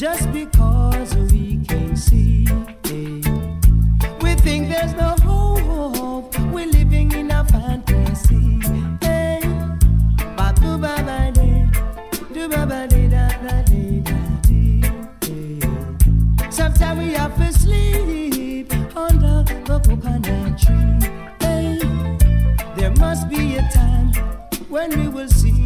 just 0.00 0.32
because 0.32 1.14
we 1.30 1.58
can't 1.68 1.98
see 1.98 2.46
it. 2.84 4.22
We 4.22 4.34
think 4.34 4.70
there's 4.70 4.94
no 4.94 5.14
hope, 5.20 6.38
we're 6.54 6.68
living 6.68 7.12
in 7.12 7.30
a 7.30 7.44
fantasy. 7.44 8.62
Hey, 9.02 9.40
ba 10.38 10.54
ba 10.56 10.78
ba 10.78 10.94
ba 11.04 11.30
da 12.32 12.48
da. 12.48 13.30
Sometimes 16.50 16.98
we 16.98 17.12
have 17.12 17.36
to 17.36 17.52
sleep 17.52 18.72
under 18.96 19.44
the 19.68 19.80
coconut 19.84 20.58
tree. 20.58 21.10
Hey, 21.40 21.78
there 22.74 22.94
must 22.96 23.28
be 23.28 23.56
a 23.56 23.68
time 23.68 24.14
when 24.70 24.98
we 24.98 25.08
will 25.08 25.28
see. 25.28 25.59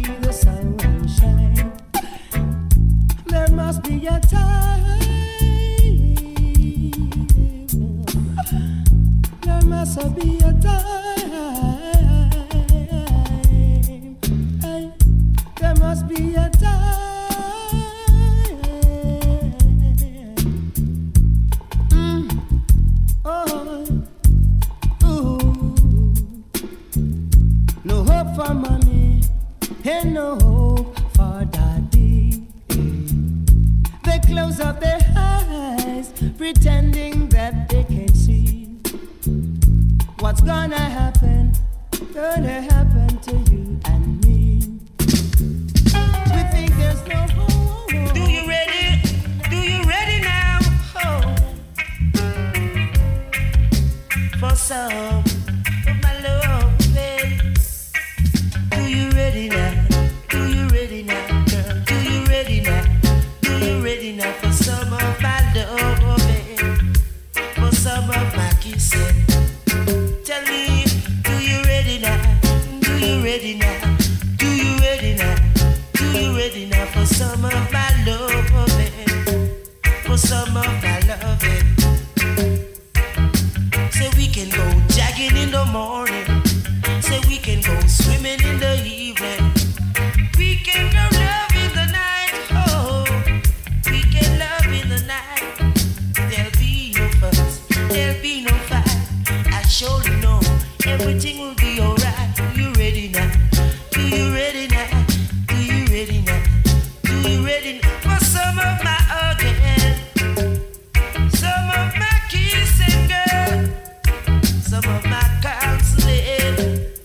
my 115.15 115.29
girls 115.41 116.05
live. 116.05 117.01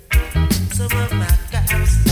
Some 0.73 0.93
of 1.03 1.13
my 1.13 1.31
girls 1.53 2.07
live. 2.07 2.10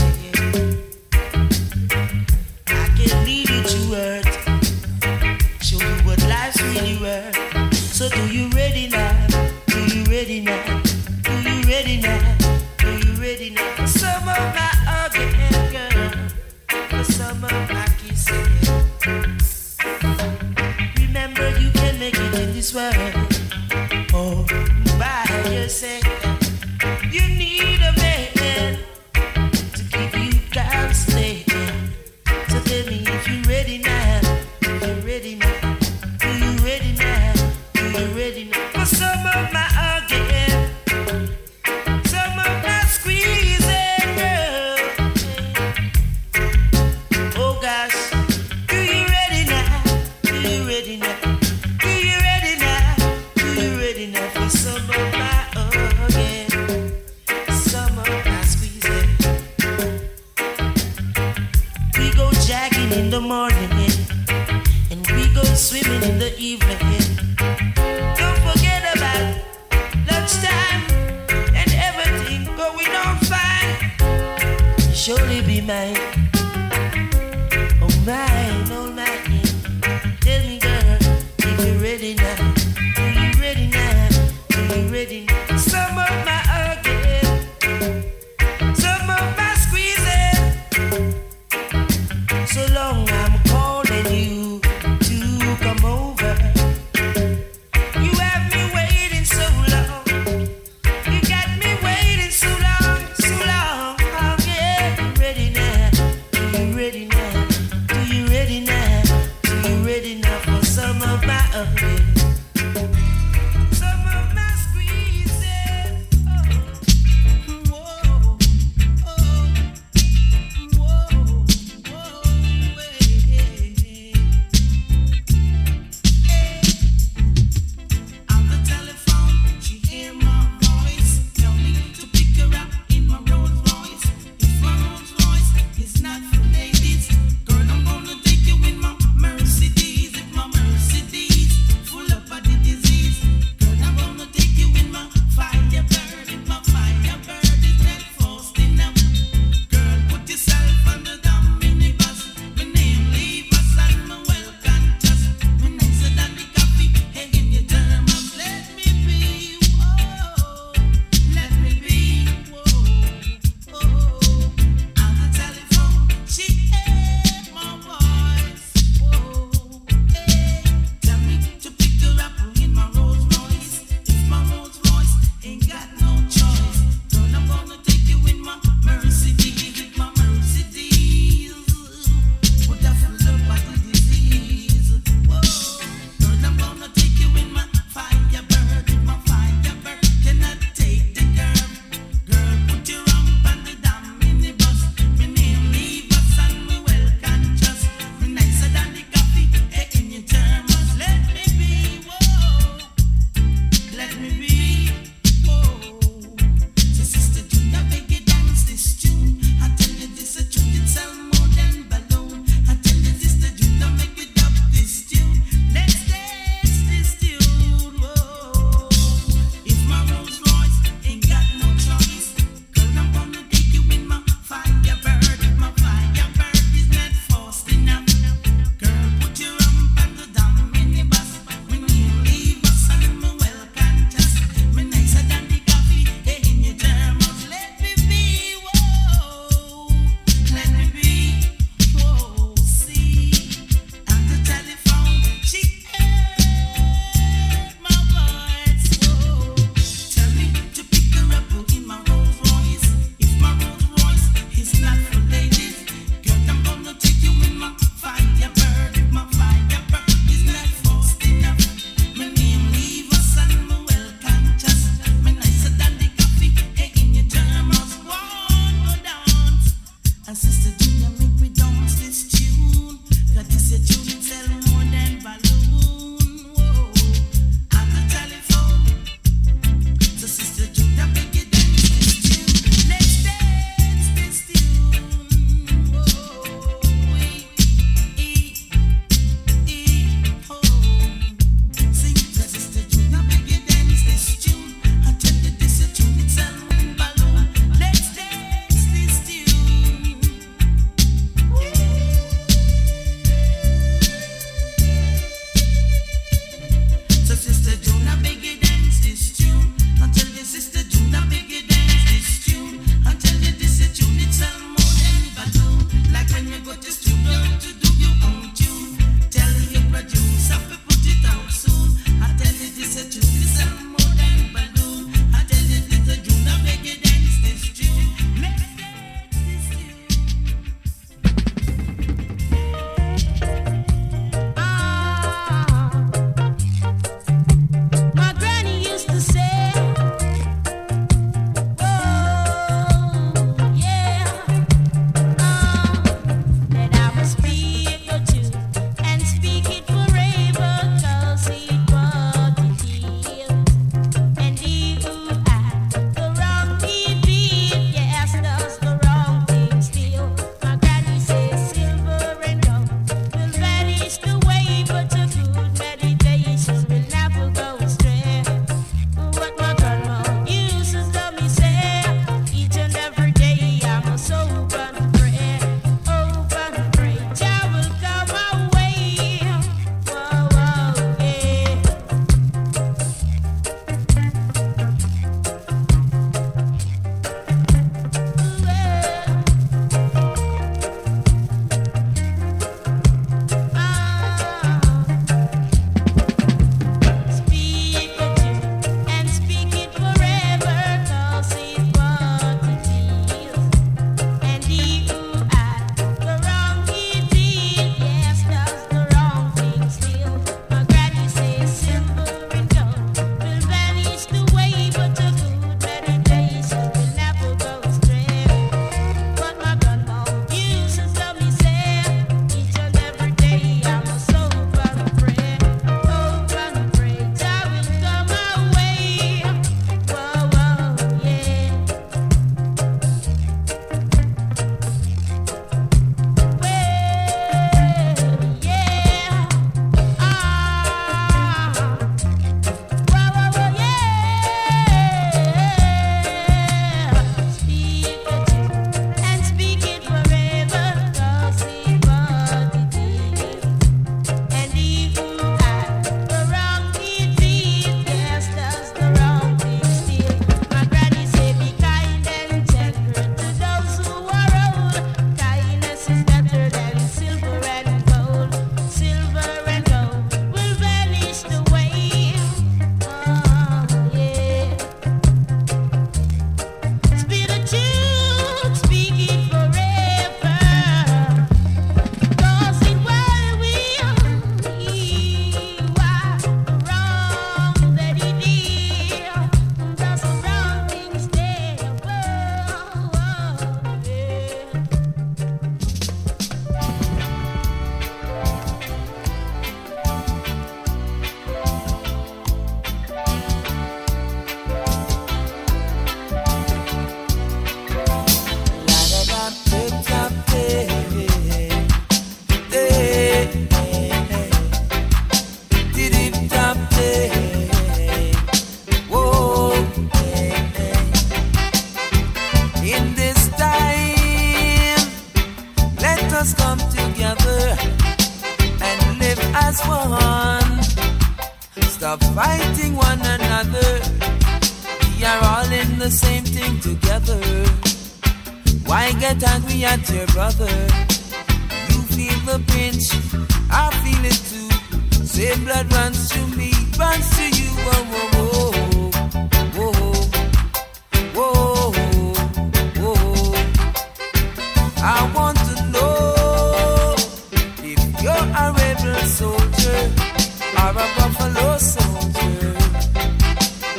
Buffalo 561.19 561.77
soldier 561.77 562.75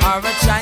or 0.07 0.19
a 0.19 0.33
tribal 0.43 0.60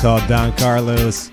called 0.00 0.26
Don 0.28 0.56
Carlos 0.56 1.30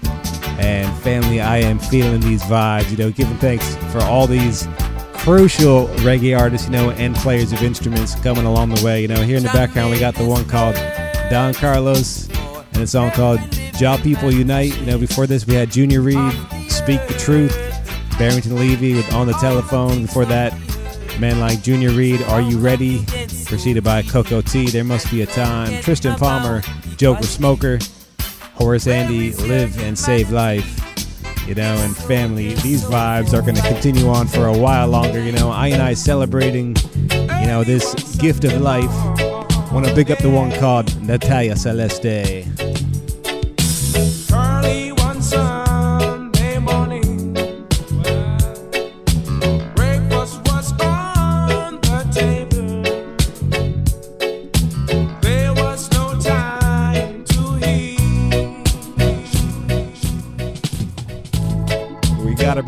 and 0.60 0.94
family. 1.02 1.40
I 1.40 1.58
am 1.60 1.80
feeling 1.80 2.20
these 2.20 2.42
vibes. 2.44 2.92
You 2.92 2.98
know, 2.98 3.12
giving 3.12 3.38
thanks 3.38 3.76
for 3.94 4.02
all 4.04 4.28
these 4.28 4.68
crucial 5.14 5.88
reggae 6.00 6.38
artists, 6.38 6.68
you 6.68 6.74
know, 6.74 6.92
and 6.92 7.16
players 7.16 7.54
of 7.54 7.64
instruments 7.64 8.16
coming 8.16 8.46
along 8.46 8.70
the 8.70 8.84
way. 8.84 9.02
You 9.02 9.08
know, 9.08 9.22
here 9.22 9.38
in 9.38 9.44
the 9.44 9.50
background, 9.50 9.92
we 9.92 10.00
got 10.00 10.16
the 10.16 10.26
one 10.26 10.44
called 10.46 10.76
Don 11.30 11.54
Carlos 11.54 12.30
and 12.74 12.78
a 12.84 12.88
song 12.88 13.12
called 13.12 13.40
Jah 13.78 13.98
People 14.04 14.34
Unite. 14.34 14.78
You 14.80 14.86
know, 14.86 14.98
before 14.98 15.28
this, 15.28 15.48
we 15.48 15.54
had 15.54 15.72
Junior 15.72 16.02
Reid, 16.02 16.34
Speak 16.70 17.06
the 17.08 17.16
Truth, 17.18 17.56
Barrington 18.20 18.56
Levy 18.56 18.96
with 18.96 19.12
On 19.14 19.28
the 19.28 19.34
Telephone. 19.34 20.02
Before 20.02 20.26
that, 20.26 20.54
men 21.20 21.40
like 21.40 21.62
Junior 21.62 21.92
Reid, 21.92 22.22
Are 22.24 22.42
You 22.42 22.58
Ready? 22.60 23.06
Preceded 23.46 23.84
by 23.84 24.02
Cocoa 24.02 24.42
Tea, 24.42 24.70
There 24.70 24.84
Must 24.84 25.10
Be 25.10 25.22
a 25.22 25.26
Time, 25.26 25.70
Triston 25.82 26.18
Palmer, 26.18 26.62
Joker 26.98 27.24
Smoker, 27.24 27.80
Horace 28.58 28.88
Andy, 28.88 29.34
Live 29.34 29.80
and 29.80 29.98
Save 29.98 30.32
Life. 30.32 30.74
You 31.48 31.56
know, 31.56 31.76
and 31.78 31.96
family, 31.96 32.56
these 32.56 32.84
vibes 32.84 33.34
are 33.34 33.42
going 33.42 33.56
to 33.56 33.62
continue 33.62 34.10
on 34.10 34.28
for 34.28 34.48
a 34.48 34.58
while 34.58 34.90
longer. 34.90 35.24
You 35.24 35.32
know, 35.32 35.50
I 35.50 35.68
and 35.68 35.82
I 35.82 35.94
celebrating, 35.94 36.76
you 37.12 37.48
know, 37.48 37.64
this 37.64 37.94
gift 38.18 38.44
of 38.44 38.60
life. 38.60 38.92
Want 39.72 39.86
to 39.86 39.96
big 39.96 40.12
up 40.12 40.20
the 40.20 40.30
one 40.30 40.52
called 40.60 41.02
Natalia 41.02 41.56
Celeste. 41.56 42.67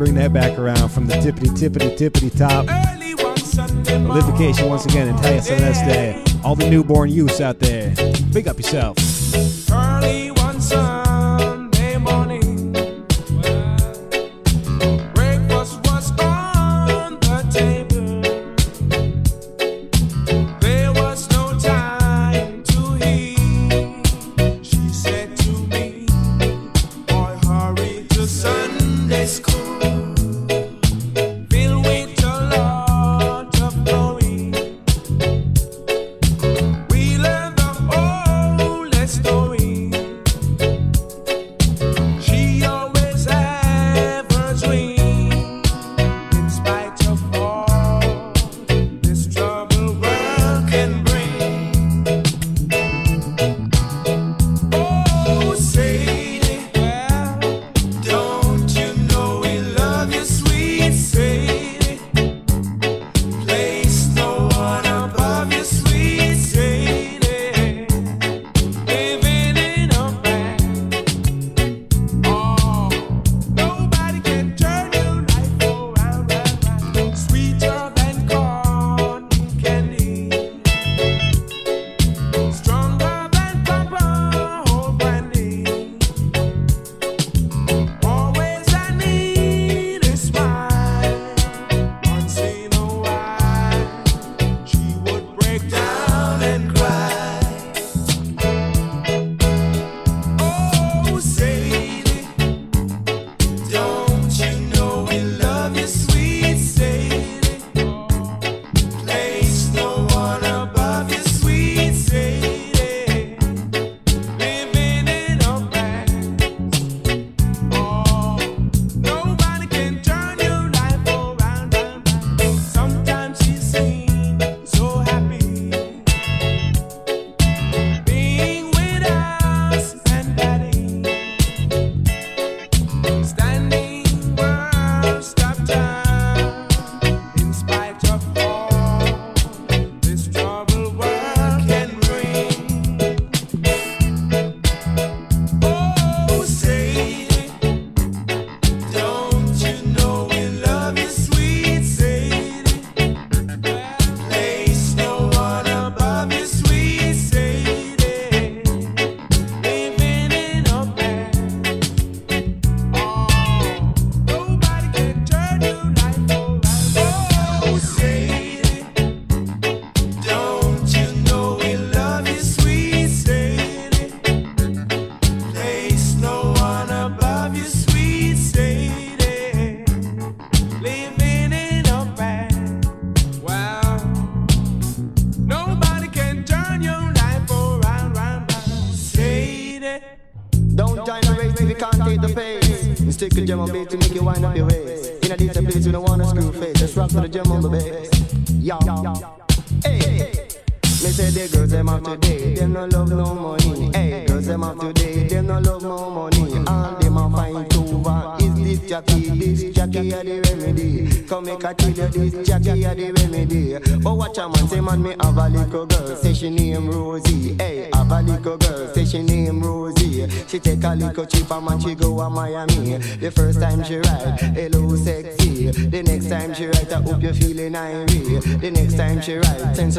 Bring 0.00 0.14
that 0.14 0.32
back 0.32 0.58
around 0.58 0.88
from 0.88 1.06
the 1.06 1.12
tippity 1.12 1.50
tippity 1.50 1.94
tippity 1.94 2.34
top. 2.34 2.64
Livication 4.08 4.70
once 4.70 4.86
again, 4.86 5.14
Natalia 5.14 5.42
Celeste. 5.42 6.42
All 6.42 6.54
the 6.54 6.70
newborn 6.70 7.10
youths 7.10 7.42
out 7.42 7.58
there, 7.58 7.94
big 8.32 8.48
up 8.48 8.56
yourself. 8.56 8.96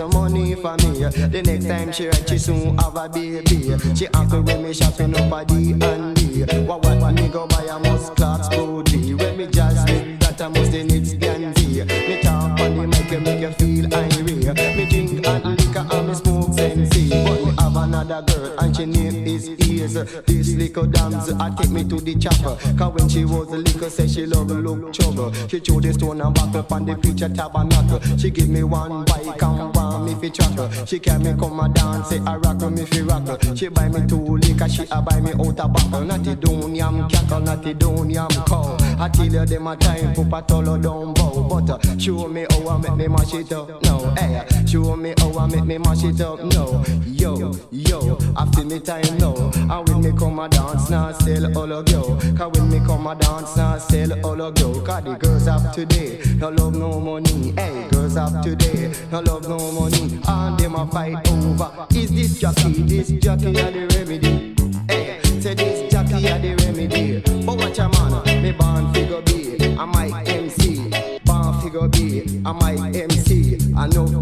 Some 0.01 0.09
money 0.13 0.55
for 0.55 0.75
me. 0.77 1.05
The 1.33 1.41
next 1.45 1.67
time 1.67 1.91
she 1.91 2.07
write, 2.07 2.27
she 2.27 2.37
soon 2.39 2.77
have 2.77 2.95
a 2.95 3.07
baby. 3.07 3.77
She 3.95 4.07
happy 4.13 4.39
when 4.39 4.63
me 4.63 4.73
shopping 4.73 5.15
up 5.15 5.31
a 5.31 5.45
D 5.45 5.73
and 5.73 6.15
D. 6.15 6.43
What 6.65 6.83
what 6.83 7.13
me 7.13 7.27
go 7.29 7.45
buy 7.47 7.63
a 7.69 7.77
must 7.79 8.15
clocks 8.15 8.49
booty. 8.49 9.13
When 9.13 9.37
me 9.37 9.47
just 9.47 9.85
need 9.87 10.19
that 10.21 10.41
I 10.41 10.47
must 10.47 10.71
need 10.71 11.19
Gandhi. 11.19 11.83
Me 11.85 12.21
talk 12.21 12.59
on 12.59 12.77
the 12.77 12.87
mic 12.87 13.11
and 13.11 13.23
make 13.23 13.41
you 13.41 13.51
feel 13.51 13.93
irate. 13.93 14.77
Me 14.77 14.89
drink 14.89 15.27
and 15.27 15.59
liquor 15.59 15.87
and 15.91 16.07
me 16.07 16.13
smoke 16.15 16.53
sensi. 16.53 17.09
But 17.09 17.45
me 17.45 17.53
have 17.59 17.75
another 17.75 18.21
girl 18.23 18.59
and 18.59 18.75
she 18.75 18.85
name 18.85 19.27
is 19.27 19.60
Ease. 19.81 19.93
This 20.25 20.53
little 20.55 20.85
damsel, 20.85 21.41
I 21.41 21.49
take 21.55 21.71
me 21.71 21.83
to 21.85 21.95
the 21.99 22.15
chopper. 22.15 22.55
Cause 22.77 22.93
when 22.93 23.09
she 23.09 23.25
was 23.25 23.47
a 23.49 23.57
little, 23.57 23.89
say 23.89 24.07
she 24.07 24.25
love 24.25 24.51
look 24.51 24.93
trouble. 24.93 25.33
She 25.47 25.59
threw 25.59 25.81
the 25.81 25.93
stone 25.93 26.21
and 26.21 26.33
buckle 26.33 26.65
on 26.71 26.85
the 26.85 26.95
preacher 26.95 27.29
tabernacle. 27.29 27.99
She 28.17 28.29
give 28.29 28.49
me 28.49 28.63
one 28.63 29.05
bike 29.05 29.41
and 29.41 29.75
one 29.75 30.05
me 30.05 30.15
fi 30.15 30.29
tracker. 30.29 30.69
She 30.85 30.99
carry 30.99 31.23
me 31.23 31.33
come 31.39 31.59
a 31.59 31.69
dance, 31.69 32.09
say 32.09 32.19
I 32.19 32.37
rock 32.37 32.61
me 32.71 32.85
fi 32.85 33.01
rocker. 33.01 33.37
She 33.55 33.67
buy 33.69 33.87
me 33.87 34.05
two 34.07 34.37
liquor, 34.37 34.69
she 34.69 34.83
a 34.91 35.01
buy 35.01 35.19
me 35.19 35.31
out 35.31 35.59
a 35.59 35.67
bottle. 35.67 36.01
Not 36.01 36.23
the 36.23 36.35
down 36.35 36.75
yam 36.75 37.09
cackle, 37.09 37.39
not 37.39 37.63
the 37.63 37.73
down 37.73 38.09
yam 38.09 38.29
cow. 38.45 38.77
I 38.99 39.09
tell 39.09 39.25
you 39.25 39.45
them 39.45 39.67
a 39.67 39.75
time 39.75 40.13
put 40.13 40.27
a 40.27 40.41
tolo 40.41 40.81
down 40.81 41.13
bow. 41.13 41.47
But 41.49 41.69
uh, 41.69 41.97
show 41.97 42.27
me 42.27 42.45
how 42.49 42.69
I 42.69 42.77
make 42.77 42.95
me 42.95 43.07
mash 43.07 43.33
it 43.33 43.51
up. 43.51 43.83
No, 43.83 44.13
hey, 44.17 44.45
show 44.67 44.95
me 44.95 45.13
how 45.17 45.37
I 45.37 45.47
make 45.47 45.65
me 45.65 45.77
mash 45.77 46.03
it 46.03 46.21
up. 46.21 46.43
No, 46.43 46.83
yo, 47.05 47.53
yo, 47.71 48.17
feel 48.53 48.65
me 48.65 48.79
time 48.79 49.17
now. 49.17 49.35
And 49.71 49.87
when 49.87 50.01
me 50.01 50.11
come 50.11 50.37
a 50.37 50.49
dance 50.49 50.89
now, 50.89 51.13
sell 51.13 51.57
all 51.57 51.71
of 51.71 51.87
yo. 51.87 52.17
Cause 52.35 52.51
when 52.59 52.69
me 52.69 52.79
come 52.85 53.07
a 53.07 53.15
dance 53.15 53.55
now, 53.55 53.77
sell 53.77 54.25
all 54.25 54.41
of 54.41 54.59
yo. 54.59 54.81
Cause 54.81 55.03
the 55.05 55.13
girls 55.13 55.47
of 55.47 55.71
today, 55.71 56.19
no 56.35 56.49
love 56.49 56.75
no 56.75 56.99
money. 56.99 57.53
Hey, 57.55 57.87
girls 57.89 58.17
of 58.17 58.41
today, 58.41 58.91
no 59.13 59.21
love 59.21 59.47
no 59.47 59.71
money. 59.71 60.19
And 60.27 60.59
them 60.59 60.75
a 60.75 60.85
fight 60.87 61.25
over. 61.31 61.87
Is 61.91 62.11
this 62.11 62.37
jockey, 62.37 62.81
this 62.83 63.11
jockey 63.11 63.51
a 63.51 63.71
the 63.71 63.87
remedy? 63.95 64.55
Hey, 64.89 65.21
say 65.39 65.53
this 65.53 65.89
jockey 65.89 66.27
a 66.27 66.37
the 66.37 66.53
remedy. 66.65 67.21
But 67.45 67.57
watch 67.57 67.79
a 67.79 67.87
man, 67.87 68.43
me 68.43 68.51
born 68.51 68.93
figure 68.93 69.21
B. 69.21 69.77
I 69.77 69.85
might 69.85 70.27
MC. 70.27 70.89
Born 71.23 71.61
figure 71.61 71.87
B. 71.87 72.41
I 72.45 72.51
might 72.51 72.93
MC. 72.93 73.57
I 73.77 73.87
know 73.87 74.20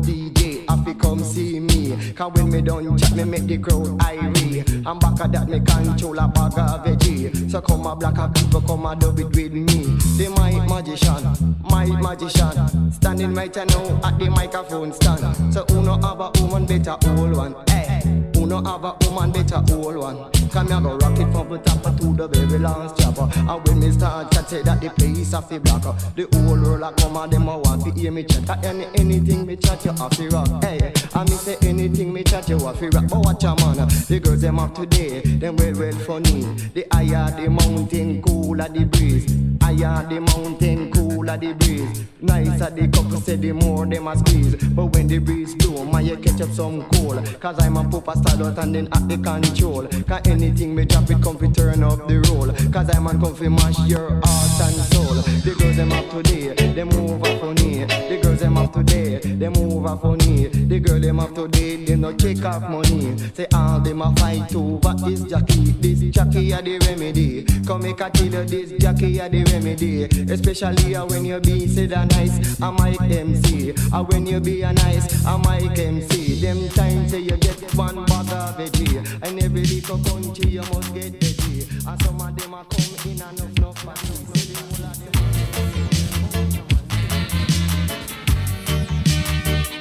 Cause 2.20 2.34
when 2.34 2.52
me 2.52 2.62
done 2.62 2.98
chat, 2.98 3.16
me 3.16 3.24
make 3.24 3.48
the 3.48 3.58
crowd 3.58 3.96
irate. 4.04 4.68
And 4.68 5.00
back 5.00 5.22
of 5.22 5.32
that, 5.32 5.48
me 5.48 5.62
control 5.62 6.20
a 6.20 6.28
bag 6.28 6.60
of 6.60 6.84
veggie. 6.84 7.50
So 7.50 7.62
come 7.62 7.86
a 7.86 7.96
black 7.96 8.18
of 8.18 8.34
people, 8.34 8.60
come 8.60 8.86
a 8.86 8.94
do 8.94 9.08
it 9.12 9.34
with 9.34 9.54
me. 9.54 9.64
The 9.64 10.28
mic 10.36 10.68
magician, 10.68 11.56
mic 11.64 11.98
magician. 12.04 12.92
Standing 12.92 13.34
right 13.34 13.56
now 13.56 14.02
at 14.04 14.20
the 14.20 14.30
microphone 14.30 14.92
stand. 14.92 15.54
So 15.54 15.64
who 15.70 15.82
no 15.82 15.94
have 15.94 16.20
a 16.20 16.30
woman, 16.42 16.66
better 16.66 16.98
hold 17.08 17.38
one. 17.38 17.56
Hey, 17.70 18.02
no 18.50 18.64
have 18.64 18.84
a 18.84 18.96
woman, 19.06 19.32
better 19.32 19.62
hold 19.70 19.96
one. 19.96 20.32
Come 20.50 20.68
here, 20.68 20.82
go 20.82 20.98
rock 20.98 21.20
it 21.20 21.32
from 21.32 21.50
the 21.50 21.58
top 21.60 21.84
to 21.84 22.14
the 22.14 22.28
very 22.28 22.60
last 22.60 22.98
chopper. 22.98 23.30
And 23.38 23.68
when 23.68 23.80
me 23.80 23.92
start 23.92 24.32
chat, 24.32 24.50
say 24.50 24.64
that 24.64 24.82
the 24.82 24.90
place 24.90 25.34
of 25.34 25.48
the 25.48 25.60
block. 25.60 25.84
The 26.16 26.28
whole 26.34 26.60
world 26.60 26.82
a 26.82 26.92
come 27.00 27.16
and 27.18 27.32
them 27.32 27.48
a 27.48 27.58
want 27.58 27.86
to 27.86 27.92
hear 27.92 28.12
me 28.12 28.24
chat. 28.24 28.66
Any, 28.66 28.86
anything 28.96 29.46
me 29.46 29.56
chat, 29.56 29.86
you 29.86 29.92
have 29.92 30.10
to 30.12 30.28
rock. 30.30 30.64
Hey, 30.64 30.92
and 31.14 31.30
me 31.30 31.36
say 31.36 31.58
anything 31.62 32.12
me 32.12 32.24
chat, 32.24 32.50
you 32.50 32.58
have 32.60 32.80
to 32.80 32.90
rock. 32.90 33.06
But 33.08 33.20
watch 33.20 33.44
a 33.44 33.56
man, 33.56 33.88
the 33.88 34.20
girls 34.24 34.42
them 34.42 34.60
up 34.60 34.74
today, 34.74 35.22
them 35.22 35.56
well 35.56 35.74
well 35.74 36.00
funny. 36.00 36.42
The 36.74 36.88
higher 36.92 37.30
the 37.32 37.50
mountain, 37.50 38.22
cooler 38.24 38.68
the 38.68 38.86
breeze. 38.86 39.30
Higher 39.62 40.08
the 40.10 40.20
mountain, 40.22 40.92
cooler 40.92 41.38
the 41.38 41.54
breeze. 41.54 42.04
Nicer 42.22 42.70
the 42.72 42.88
couple 42.88 43.22
say 43.22 43.36
the 43.36 43.52
more 43.52 43.86
them 43.86 44.08
a 44.08 44.18
squeeze. 44.18 44.56
But 44.70 44.88
when 44.88 45.08
the 45.08 45.20
breeze 45.20 45.54
blow, 45.56 45.86
man 45.86 46.06
you 46.06 46.18
catch 46.18 46.42
up 46.42 46.50
some 46.50 46.84
cool. 46.90 47.22
Cause 47.40 47.60
I'm 47.60 47.78
a 47.78 47.88
papa 47.88 48.18
style 48.18 48.39
out 48.42 48.58
and 48.58 48.76
then 48.76 48.88
at 48.92 49.08
the 49.08 49.18
control. 49.18 49.88
Cause 50.08 50.22
anything 50.26 50.76
me 50.76 50.86
drop 50.86 51.10
it 51.10 51.22
come 51.22 51.38
fi 51.38 51.48
turn 51.52 51.84
up 51.84 52.08
the 52.08 52.20
roll. 52.30 52.52
Cause 52.72 52.96
I'm 52.96 53.08
on 53.08 53.20
come 53.20 53.36
fi 53.36 53.48
mash 53.48 53.80
your 53.88 54.10
heart 54.24 54.62
and 54.62 54.76
soul. 54.92 55.16
The 55.44 55.56
girls 55.58 55.76
them 55.76 55.92
up 55.92 56.10
today, 56.10 56.84
move 56.84 57.24
up 57.24 57.42
funny. 57.42 57.86
The 57.86 58.20
girls 58.22 58.40
them 58.40 58.58
up 58.58 58.74
today, 58.74 59.20
move 59.50 59.86
up 59.86 60.02
funny. 60.02 60.48
The 60.48 60.80
girl 60.80 61.00
them 61.00 61.20
up 61.20 61.34
today, 61.34 61.84
they 61.86 61.96
no 61.96 62.14
check 62.16 62.44
off 62.46 62.70
money. 62.70 63.18
Say 63.34 63.48
all 63.54 63.80
them 63.80 64.02
a 64.02 64.14
fight 64.16 64.54
over 64.56 64.94
this 65.06 65.24
Jackie, 65.24 65.72
this 65.80 66.00
Jackie 66.14 66.52
a 66.52 66.62
the 66.62 66.78
remedy. 66.80 67.46
Come 67.66 67.84
make 67.84 68.02
a 68.02 68.10
tell 68.10 68.26
you 68.26 68.46
this 68.46 68.72
Jackie 68.80 69.20
a 69.20 69.30
the 69.30 69.44
remedy. 69.46 70.04
Especially 70.32 70.94
when 70.96 71.26
you 71.26 71.40
be 71.40 71.68
said 71.68 71.92
a 71.92 72.06
nice, 72.06 72.62
I 72.62 72.72
might 72.72 73.02
MC. 73.02 73.72
When 74.10 74.26
you 74.26 74.40
be 74.40 74.62
a 74.62 74.74
nice, 74.74 75.26
I 75.26 75.38
might 75.38 75.78
MC. 75.78 76.42
Them 76.42 76.70
times 76.70 77.12
say 77.12 77.20
you 77.20 77.38
get 77.38 77.76
one 77.76 78.06
bag 78.06 78.29
of 78.32 78.56
veggie. 78.58 78.98
And 79.24 79.44
every 79.44 79.64
little 79.66 79.98
country 80.00 80.50
you 80.52 80.62
must 80.62 80.94
get 80.94 81.20
veggie. 81.20 81.66
And 81.88 82.02
some 82.04 82.22
of 82.22 82.36
them 82.36 82.54
a 82.54 82.66
come 82.66 83.12
in 83.12 83.22
and 83.22 83.40
enough, 83.40 83.58
enough 83.60 83.80
for 83.80 83.94
tea. 83.96 84.26
Say 84.34 84.54
the 84.54 84.62
whole 84.68 84.86
of 84.86 84.98
them 85.00 85.14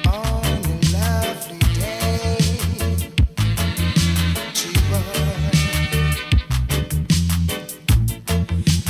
On 0.07 0.45
a 0.65 0.77
lovely 0.93 1.59
day, 1.79 2.37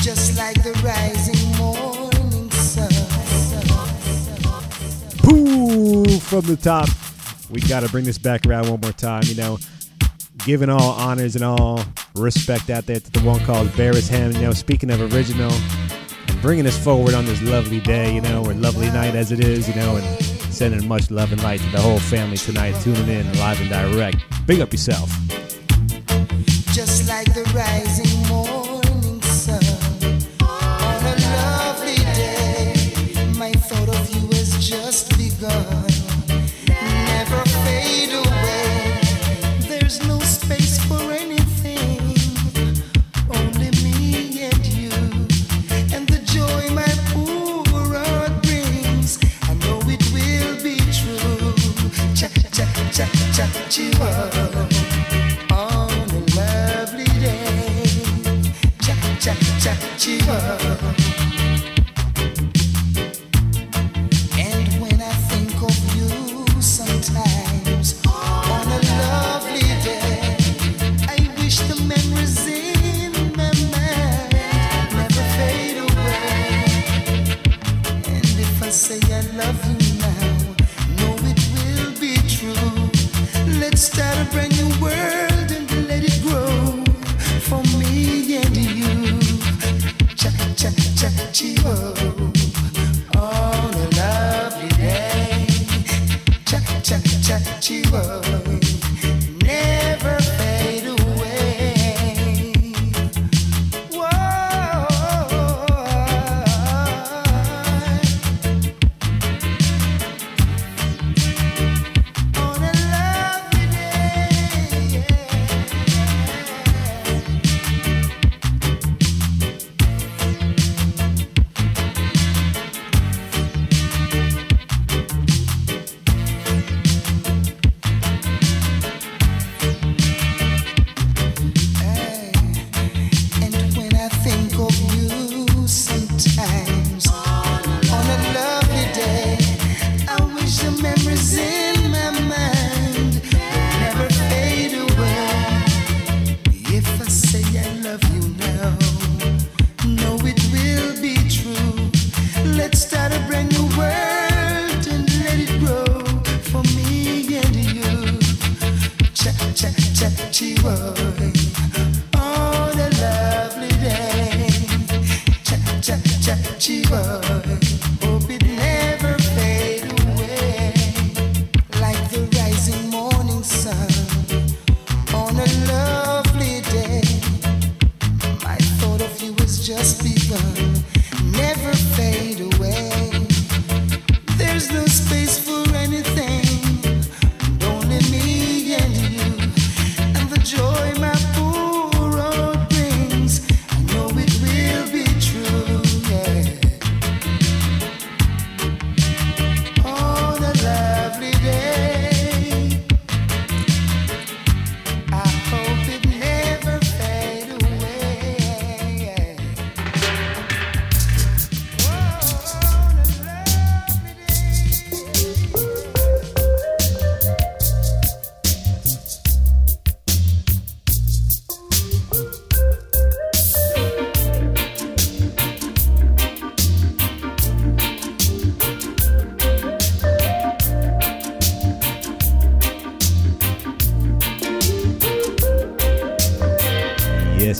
just 0.01 0.37
like 0.37 0.61
the 0.63 0.71
rising 0.83 1.57
morning 1.57 2.49
sun. 2.51 2.91
Boo 5.23 6.19
from 6.19 6.41
the 6.41 6.55
top. 6.55 6.89
We 7.49 7.61
got 7.61 7.81
to 7.81 7.89
bring 7.89 8.05
this 8.05 8.17
back 8.17 8.45
around 8.45 8.69
one 8.69 8.79
more 8.79 8.91
time. 8.91 9.23
You 9.25 9.35
know, 9.35 9.57
giving 10.45 10.69
all 10.69 10.91
honors 10.93 11.35
and 11.35 11.43
all 11.43 11.83
respect 12.15 12.69
out 12.69 12.85
there 12.85 12.99
to 12.99 13.11
the 13.11 13.21
one 13.21 13.39
called 13.45 13.75
Barris 13.75 14.07
Ham. 14.09 14.31
You 14.33 14.41
know, 14.41 14.53
speaking 14.53 14.89
of 14.91 15.01
original 15.13 15.51
and 15.51 16.41
bringing 16.41 16.67
us 16.67 16.77
forward 16.81 17.13
on 17.13 17.25
this 17.25 17.41
lovely 17.41 17.79
day, 17.79 18.13
you 18.13 18.21
know, 18.21 18.45
or 18.45 18.53
lovely 18.53 18.87
night 18.87 19.15
as 19.15 19.31
it 19.31 19.39
is, 19.39 19.67
you 19.67 19.75
know, 19.75 19.95
and 19.97 20.23
sending 20.53 20.87
much 20.87 21.09
love 21.11 21.31
and 21.31 21.41
light 21.43 21.59
to 21.59 21.69
the 21.71 21.81
whole 21.81 21.99
family 21.99 22.37
tonight, 22.37 22.75
tuning 22.81 23.07
in 23.07 23.25
live 23.39 23.59
and 23.61 23.69
direct. 23.69 24.17
Big 24.45 24.59
up 24.59 24.71
yourself. 24.71 25.09
just 26.73 27.07
like 27.09 27.33
the 27.33 27.43
rising 27.55 27.88
chihuahua 53.69 54.41
on 54.41 54.48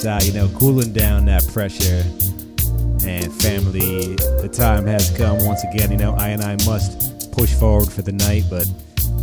Yes, 0.10 0.24
I, 0.24 0.28
you 0.28 0.34
know, 0.34 0.48
cooling 0.58 0.92
down 0.92 1.26
that 1.26 1.48
pressure 1.50 2.04
and 3.06 3.32
family. 3.32 4.16
The 4.42 4.50
time 4.52 4.88
has 4.88 5.16
come 5.16 5.46
once 5.46 5.64
again. 5.64 5.92
You 5.92 5.98
know, 5.98 6.16
I 6.16 6.30
and 6.30 6.42
I 6.42 6.56
must 6.66 7.32
push 7.32 7.54
forward 7.54 7.92
for 7.92 8.02
the 8.02 8.12
night, 8.12 8.46
but 8.50 8.66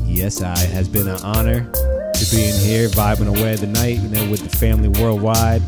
yes, 0.05 0.43
I 0.43 0.57
has 0.57 0.89
been 0.89 1.09
an 1.09 1.21
honor 1.23 1.69
to 1.73 2.31
be 2.31 2.45
in 2.45 2.55
here 2.61 2.89
vibing 2.89 3.27
away 3.27 3.57
the 3.57 3.67
night. 3.67 3.99
You 3.99 4.09
know, 4.09 4.31
with 4.31 4.49
the 4.49 4.57
family 4.57 4.89
worldwide. 4.89 5.63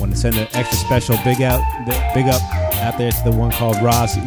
Want 0.00 0.12
to 0.12 0.16
send 0.16 0.36
an 0.36 0.48
extra 0.54 0.78
special 0.78 1.16
big 1.24 1.42
out, 1.42 1.60
big 2.14 2.26
up 2.26 2.42
out 2.76 2.96
there 2.96 3.12
to 3.12 3.22
the 3.24 3.36
one 3.36 3.50
called 3.52 3.76
Ross 3.82 4.16
E. 4.16 4.20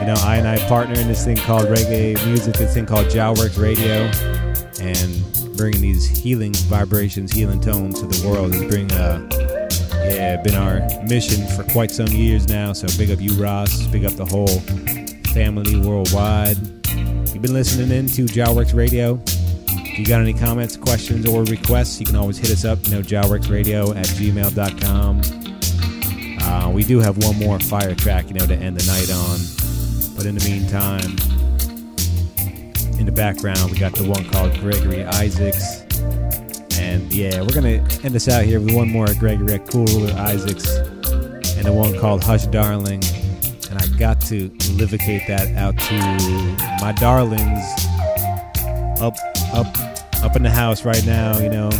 You 0.00 0.06
know, 0.06 0.16
I 0.24 0.36
and 0.36 0.48
I 0.48 0.56
partner 0.68 0.98
in 0.98 1.06
this 1.06 1.24
thing 1.24 1.36
called 1.36 1.66
reggae 1.66 2.14
music, 2.26 2.54
this 2.54 2.72
thing 2.72 2.86
called 2.86 3.06
Jowworks 3.06 3.60
Radio, 3.60 4.10
and 4.80 5.37
bringing 5.58 5.82
these 5.82 6.06
healing 6.06 6.54
vibrations, 6.54 7.32
healing 7.32 7.60
tones 7.60 8.00
to 8.00 8.06
the 8.06 8.26
world 8.26 8.54
has 8.54 8.64
bring 8.70 8.90
uh 8.92 9.28
yeah, 10.08 10.40
been 10.40 10.54
our 10.54 10.80
mission 11.04 11.46
for 11.48 11.64
quite 11.70 11.90
some 11.90 12.06
years 12.08 12.48
now. 12.48 12.72
So 12.72 12.86
big 12.96 13.10
up 13.10 13.20
you, 13.20 13.32
Ross. 13.34 13.86
Big 13.88 14.04
up 14.04 14.12
the 14.12 14.24
whole 14.24 14.60
family 15.32 15.78
worldwide. 15.78 16.56
You've 17.32 17.42
been 17.42 17.52
listening 17.52 17.90
in 17.90 18.06
to 18.08 18.24
Jowworks 18.24 18.74
Radio. 18.74 19.20
If 19.68 19.98
you 19.98 20.06
got 20.06 20.20
any 20.20 20.32
comments, 20.32 20.76
questions, 20.76 21.26
or 21.26 21.44
requests, 21.44 22.00
you 22.00 22.06
can 22.06 22.16
always 22.16 22.38
hit 22.38 22.50
us 22.50 22.64
up, 22.64 22.78
you 22.84 22.90
know, 22.92 23.02
jowworksradio 23.02 23.96
at 23.96 24.06
gmail.com. 24.06 25.20
Uh, 26.40 26.70
we 26.70 26.84
do 26.84 27.00
have 27.00 27.18
one 27.18 27.36
more 27.36 27.58
fire 27.58 27.94
track, 27.94 28.28
you 28.28 28.34
know, 28.34 28.46
to 28.46 28.54
end 28.54 28.76
the 28.76 28.86
night 28.86 29.10
on. 29.10 29.38
But 30.16 30.26
in 30.26 30.34
the 30.36 30.44
meantime, 30.48 31.37
in 32.98 33.06
the 33.06 33.12
background, 33.12 33.70
we 33.70 33.78
got 33.78 33.94
the 33.94 34.04
one 34.04 34.24
called 34.30 34.52
Gregory 34.60 35.04
Isaacs. 35.04 35.82
And 36.78 37.12
yeah, 37.12 37.40
we're 37.40 37.54
going 37.54 37.86
to 37.86 38.04
end 38.04 38.14
this 38.14 38.28
out 38.28 38.44
here 38.44 38.60
with 38.60 38.74
one 38.74 38.90
more 38.90 39.06
Gregory 39.14 39.58
Cool 39.68 39.86
Ruler 39.86 40.12
Isaacs 40.14 40.76
and 41.56 41.66
the 41.66 41.72
one 41.72 41.98
called 41.98 42.22
Hush 42.22 42.46
Darling. 42.46 43.02
And 43.70 43.78
I 43.78 43.86
got 43.98 44.20
to 44.22 44.50
livicate 44.72 45.22
that 45.28 45.48
out 45.56 45.78
to 45.78 45.94
my 46.80 46.92
darlings 46.92 47.64
up, 49.00 49.14
up, 49.52 49.66
up 50.22 50.36
in 50.36 50.42
the 50.42 50.50
house 50.50 50.84
right 50.84 51.04
now, 51.06 51.38
you 51.38 51.50
know. 51.50 51.70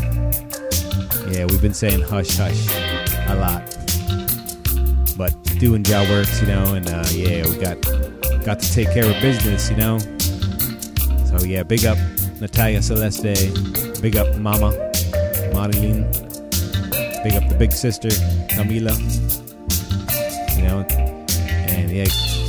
Yeah, 1.31 1.47
we've 1.47 1.63
been 1.63 1.75
saying 1.75 2.01
hush, 2.03 2.37
hush 2.37 2.69
a 3.29 3.35
lot. 3.35 3.63
But 5.17 5.33
doing 5.59 5.83
job 5.83 6.09
works, 6.09 6.41
you 6.41 6.47
know, 6.47 6.75
and 6.75 6.89
uh, 6.89 7.05
yeah, 7.11 7.45
we 7.49 7.57
got 7.57 7.81
got 8.45 8.61
to 8.61 8.73
take 8.73 8.93
care 8.93 9.05
of 9.05 9.21
business, 9.21 9.69
you 9.71 9.77
know. 9.77 9.99
So 11.29 11.45
yeah, 11.45 11.63
big 11.63 11.85
up 11.85 11.99
Natalia 12.41 12.81
Celeste, 12.83 14.01
big 14.01 14.17
up 14.17 14.35
Mama, 14.37 14.71
Marilyn, 15.53 16.11
big 17.23 17.35
up 17.35 17.49
the 17.49 17.57
big 17.59 17.73
sister 17.73 18.09
Camila, 18.49 18.97
you 20.57 20.63
know, 20.63 20.87
and 21.69 21.91
yeah, 21.91 22.07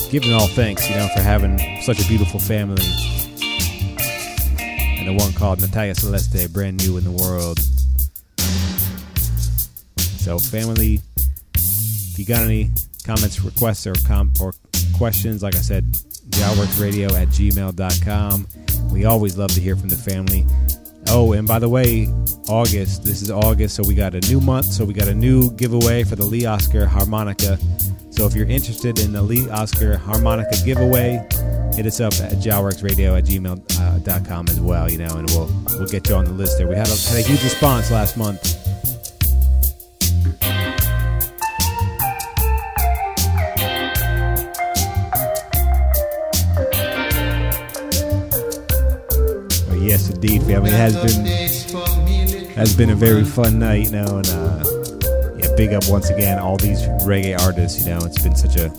giving 0.10 0.34
all 0.34 0.48
thanks, 0.48 0.90
you 0.90 0.96
know, 0.96 1.10
for 1.14 1.22
having 1.22 1.60
such 1.82 2.04
a 2.04 2.08
beautiful 2.08 2.40
family. 2.40 2.84
And 4.98 5.08
the 5.08 5.14
one 5.14 5.34
called 5.34 5.60
Natalia 5.60 5.96
Celeste, 5.96 6.52
brand 6.54 6.78
new 6.78 6.98
in 6.98 7.04
the 7.04 7.12
world. 7.12 7.60
So 9.98 10.40
family, 10.40 11.02
if 11.56 12.20
you 12.20 12.26
got 12.26 12.44
any 12.44 12.72
comments, 13.06 13.42
requests, 13.42 13.86
or 13.88 13.96
com- 14.08 14.34
or 14.40 14.54
questions, 14.96 15.44
like 15.44 15.56
I 15.56 15.60
said, 15.60 15.86
jowworksradio 16.30 17.12
at 17.14 17.30
gmail.com. 17.30 18.48
We 18.92 19.06
always 19.06 19.38
love 19.38 19.52
to 19.54 19.62
hear 19.62 19.76
from 19.76 19.90
the 19.90 19.96
family. 19.96 20.46
Oh, 21.08 21.34
and 21.34 21.48
by 21.48 21.60
the 21.60 21.70
way, 21.70 22.08
August, 22.48 23.04
this 23.04 23.22
is 23.22 23.32
August, 23.32 23.76
so 23.76 23.84
we 23.86 23.96
got 23.96 24.14
a 24.14 24.22
new 24.22 24.40
month, 24.40 24.66
so 24.66 24.86
we 24.86 24.94
got 24.94 25.08
a 25.08 25.14
new 25.14 25.52
giveaway 25.52 26.04
for 26.04 26.16
the 26.16 26.26
Lee 26.26 26.46
Oskar 26.46 26.86
harmonica. 26.86 27.58
So 28.12 28.26
if 28.26 28.36
you're 28.36 28.48
interested 28.48 29.00
in 29.00 29.14
the 29.14 29.22
Lee 29.22 29.50
Oskar 29.50 29.98
harmonica 29.98 30.56
giveaway, 30.66 31.26
hit 31.74 31.86
us 31.86 32.00
up 32.00 32.14
at 32.14 32.34
jowworksradio 32.34 33.18
at 33.18 33.24
gmail.com 33.26 34.46
uh, 34.48 34.52
as 34.52 34.60
well, 34.60 34.92
you 34.92 34.98
know, 34.98 35.16
and 35.16 35.30
we'll 35.30 35.50
we'll 35.78 35.88
get 35.88 36.10
you 36.10 36.16
on 36.16 36.26
the 36.26 36.32
list 36.32 36.58
there. 36.58 36.68
We 36.68 36.76
had 36.76 36.90
a, 36.90 36.96
had 36.96 37.20
a 37.20 37.22
huge 37.22 37.44
response 37.44 37.92
last 37.92 38.18
month. 38.18 38.59
Yes, 49.90 50.10
indeed, 50.10 50.44
family. 50.44 50.70
It 50.70 50.74
has 50.74 50.96
been 50.96 51.26
has 52.56 52.76
been 52.76 52.90
a 52.92 52.96
very 52.96 53.24
fun 53.24 53.60
night, 53.60 53.86
you 53.86 53.92
know, 53.92 54.18
and 54.18 54.28
uh, 54.30 54.64
yeah, 55.38 55.56
big 55.58 55.74
up 55.74 55.84
once 55.90 56.10
again 56.10 56.38
all 56.38 56.58
these 56.58 56.82
reggae 57.06 57.40
artists. 57.40 57.82
You 57.82 57.88
know, 57.88 57.98
it's 58.06 58.22
been 58.22 58.36
such 58.36 58.56
a 58.58 58.70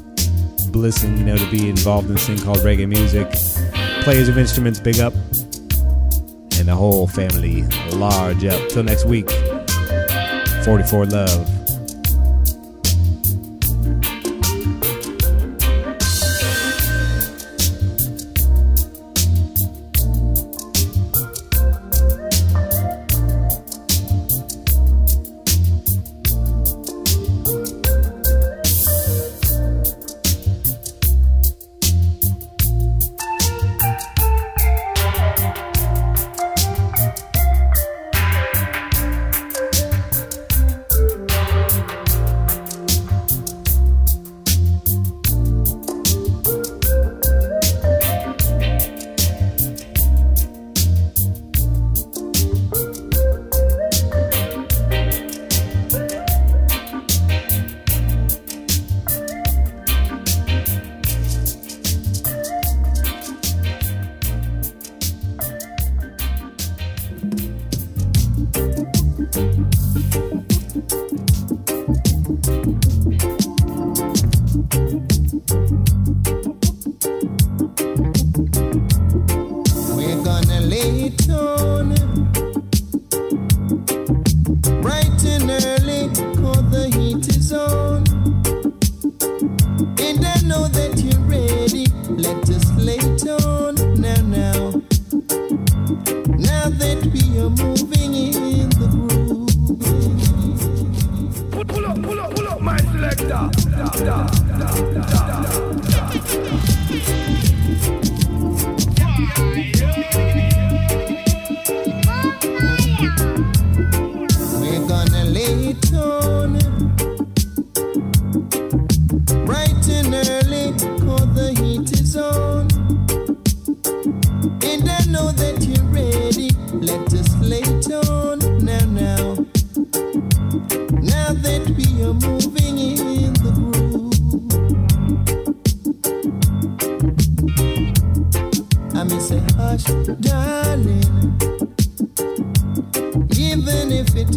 blessing, 0.70 1.18
you 1.18 1.24
know, 1.24 1.36
to 1.36 1.50
be 1.50 1.68
involved 1.68 2.08
in 2.08 2.14
this 2.14 2.26
thing 2.26 2.38
called 2.38 2.58
reggae 2.58 2.88
music. 2.88 3.28
Players 4.04 4.28
of 4.28 4.38
instruments, 4.38 4.78
big 4.78 5.00
up. 5.00 5.12
and 6.58 6.68
the 6.68 6.76
whole 6.76 7.06
family 7.06 7.62
large 7.92 8.44
up. 8.44 8.68
Till 8.68 8.84
next 8.84 9.04
week, 9.04 9.30
44 10.64 11.06
Love. 11.06 11.59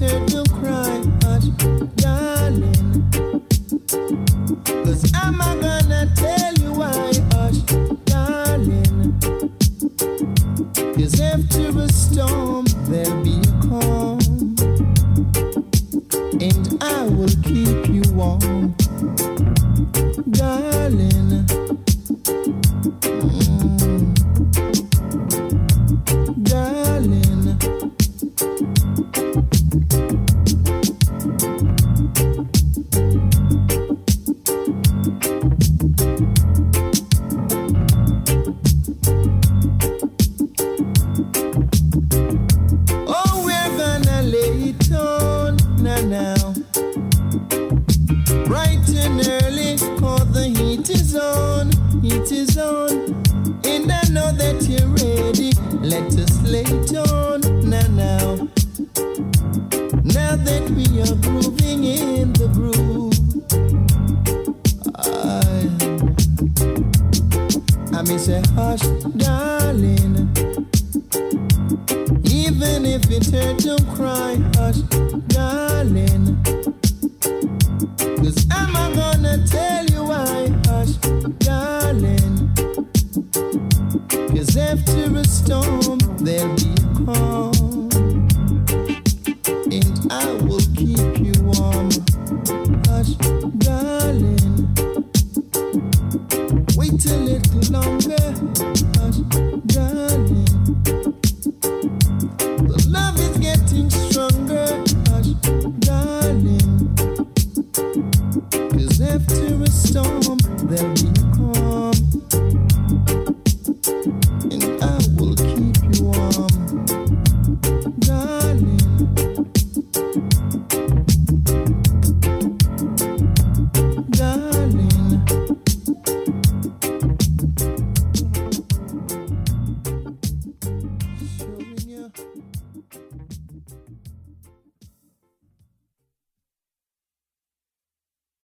Even 0.03 0.23
if 0.34 0.52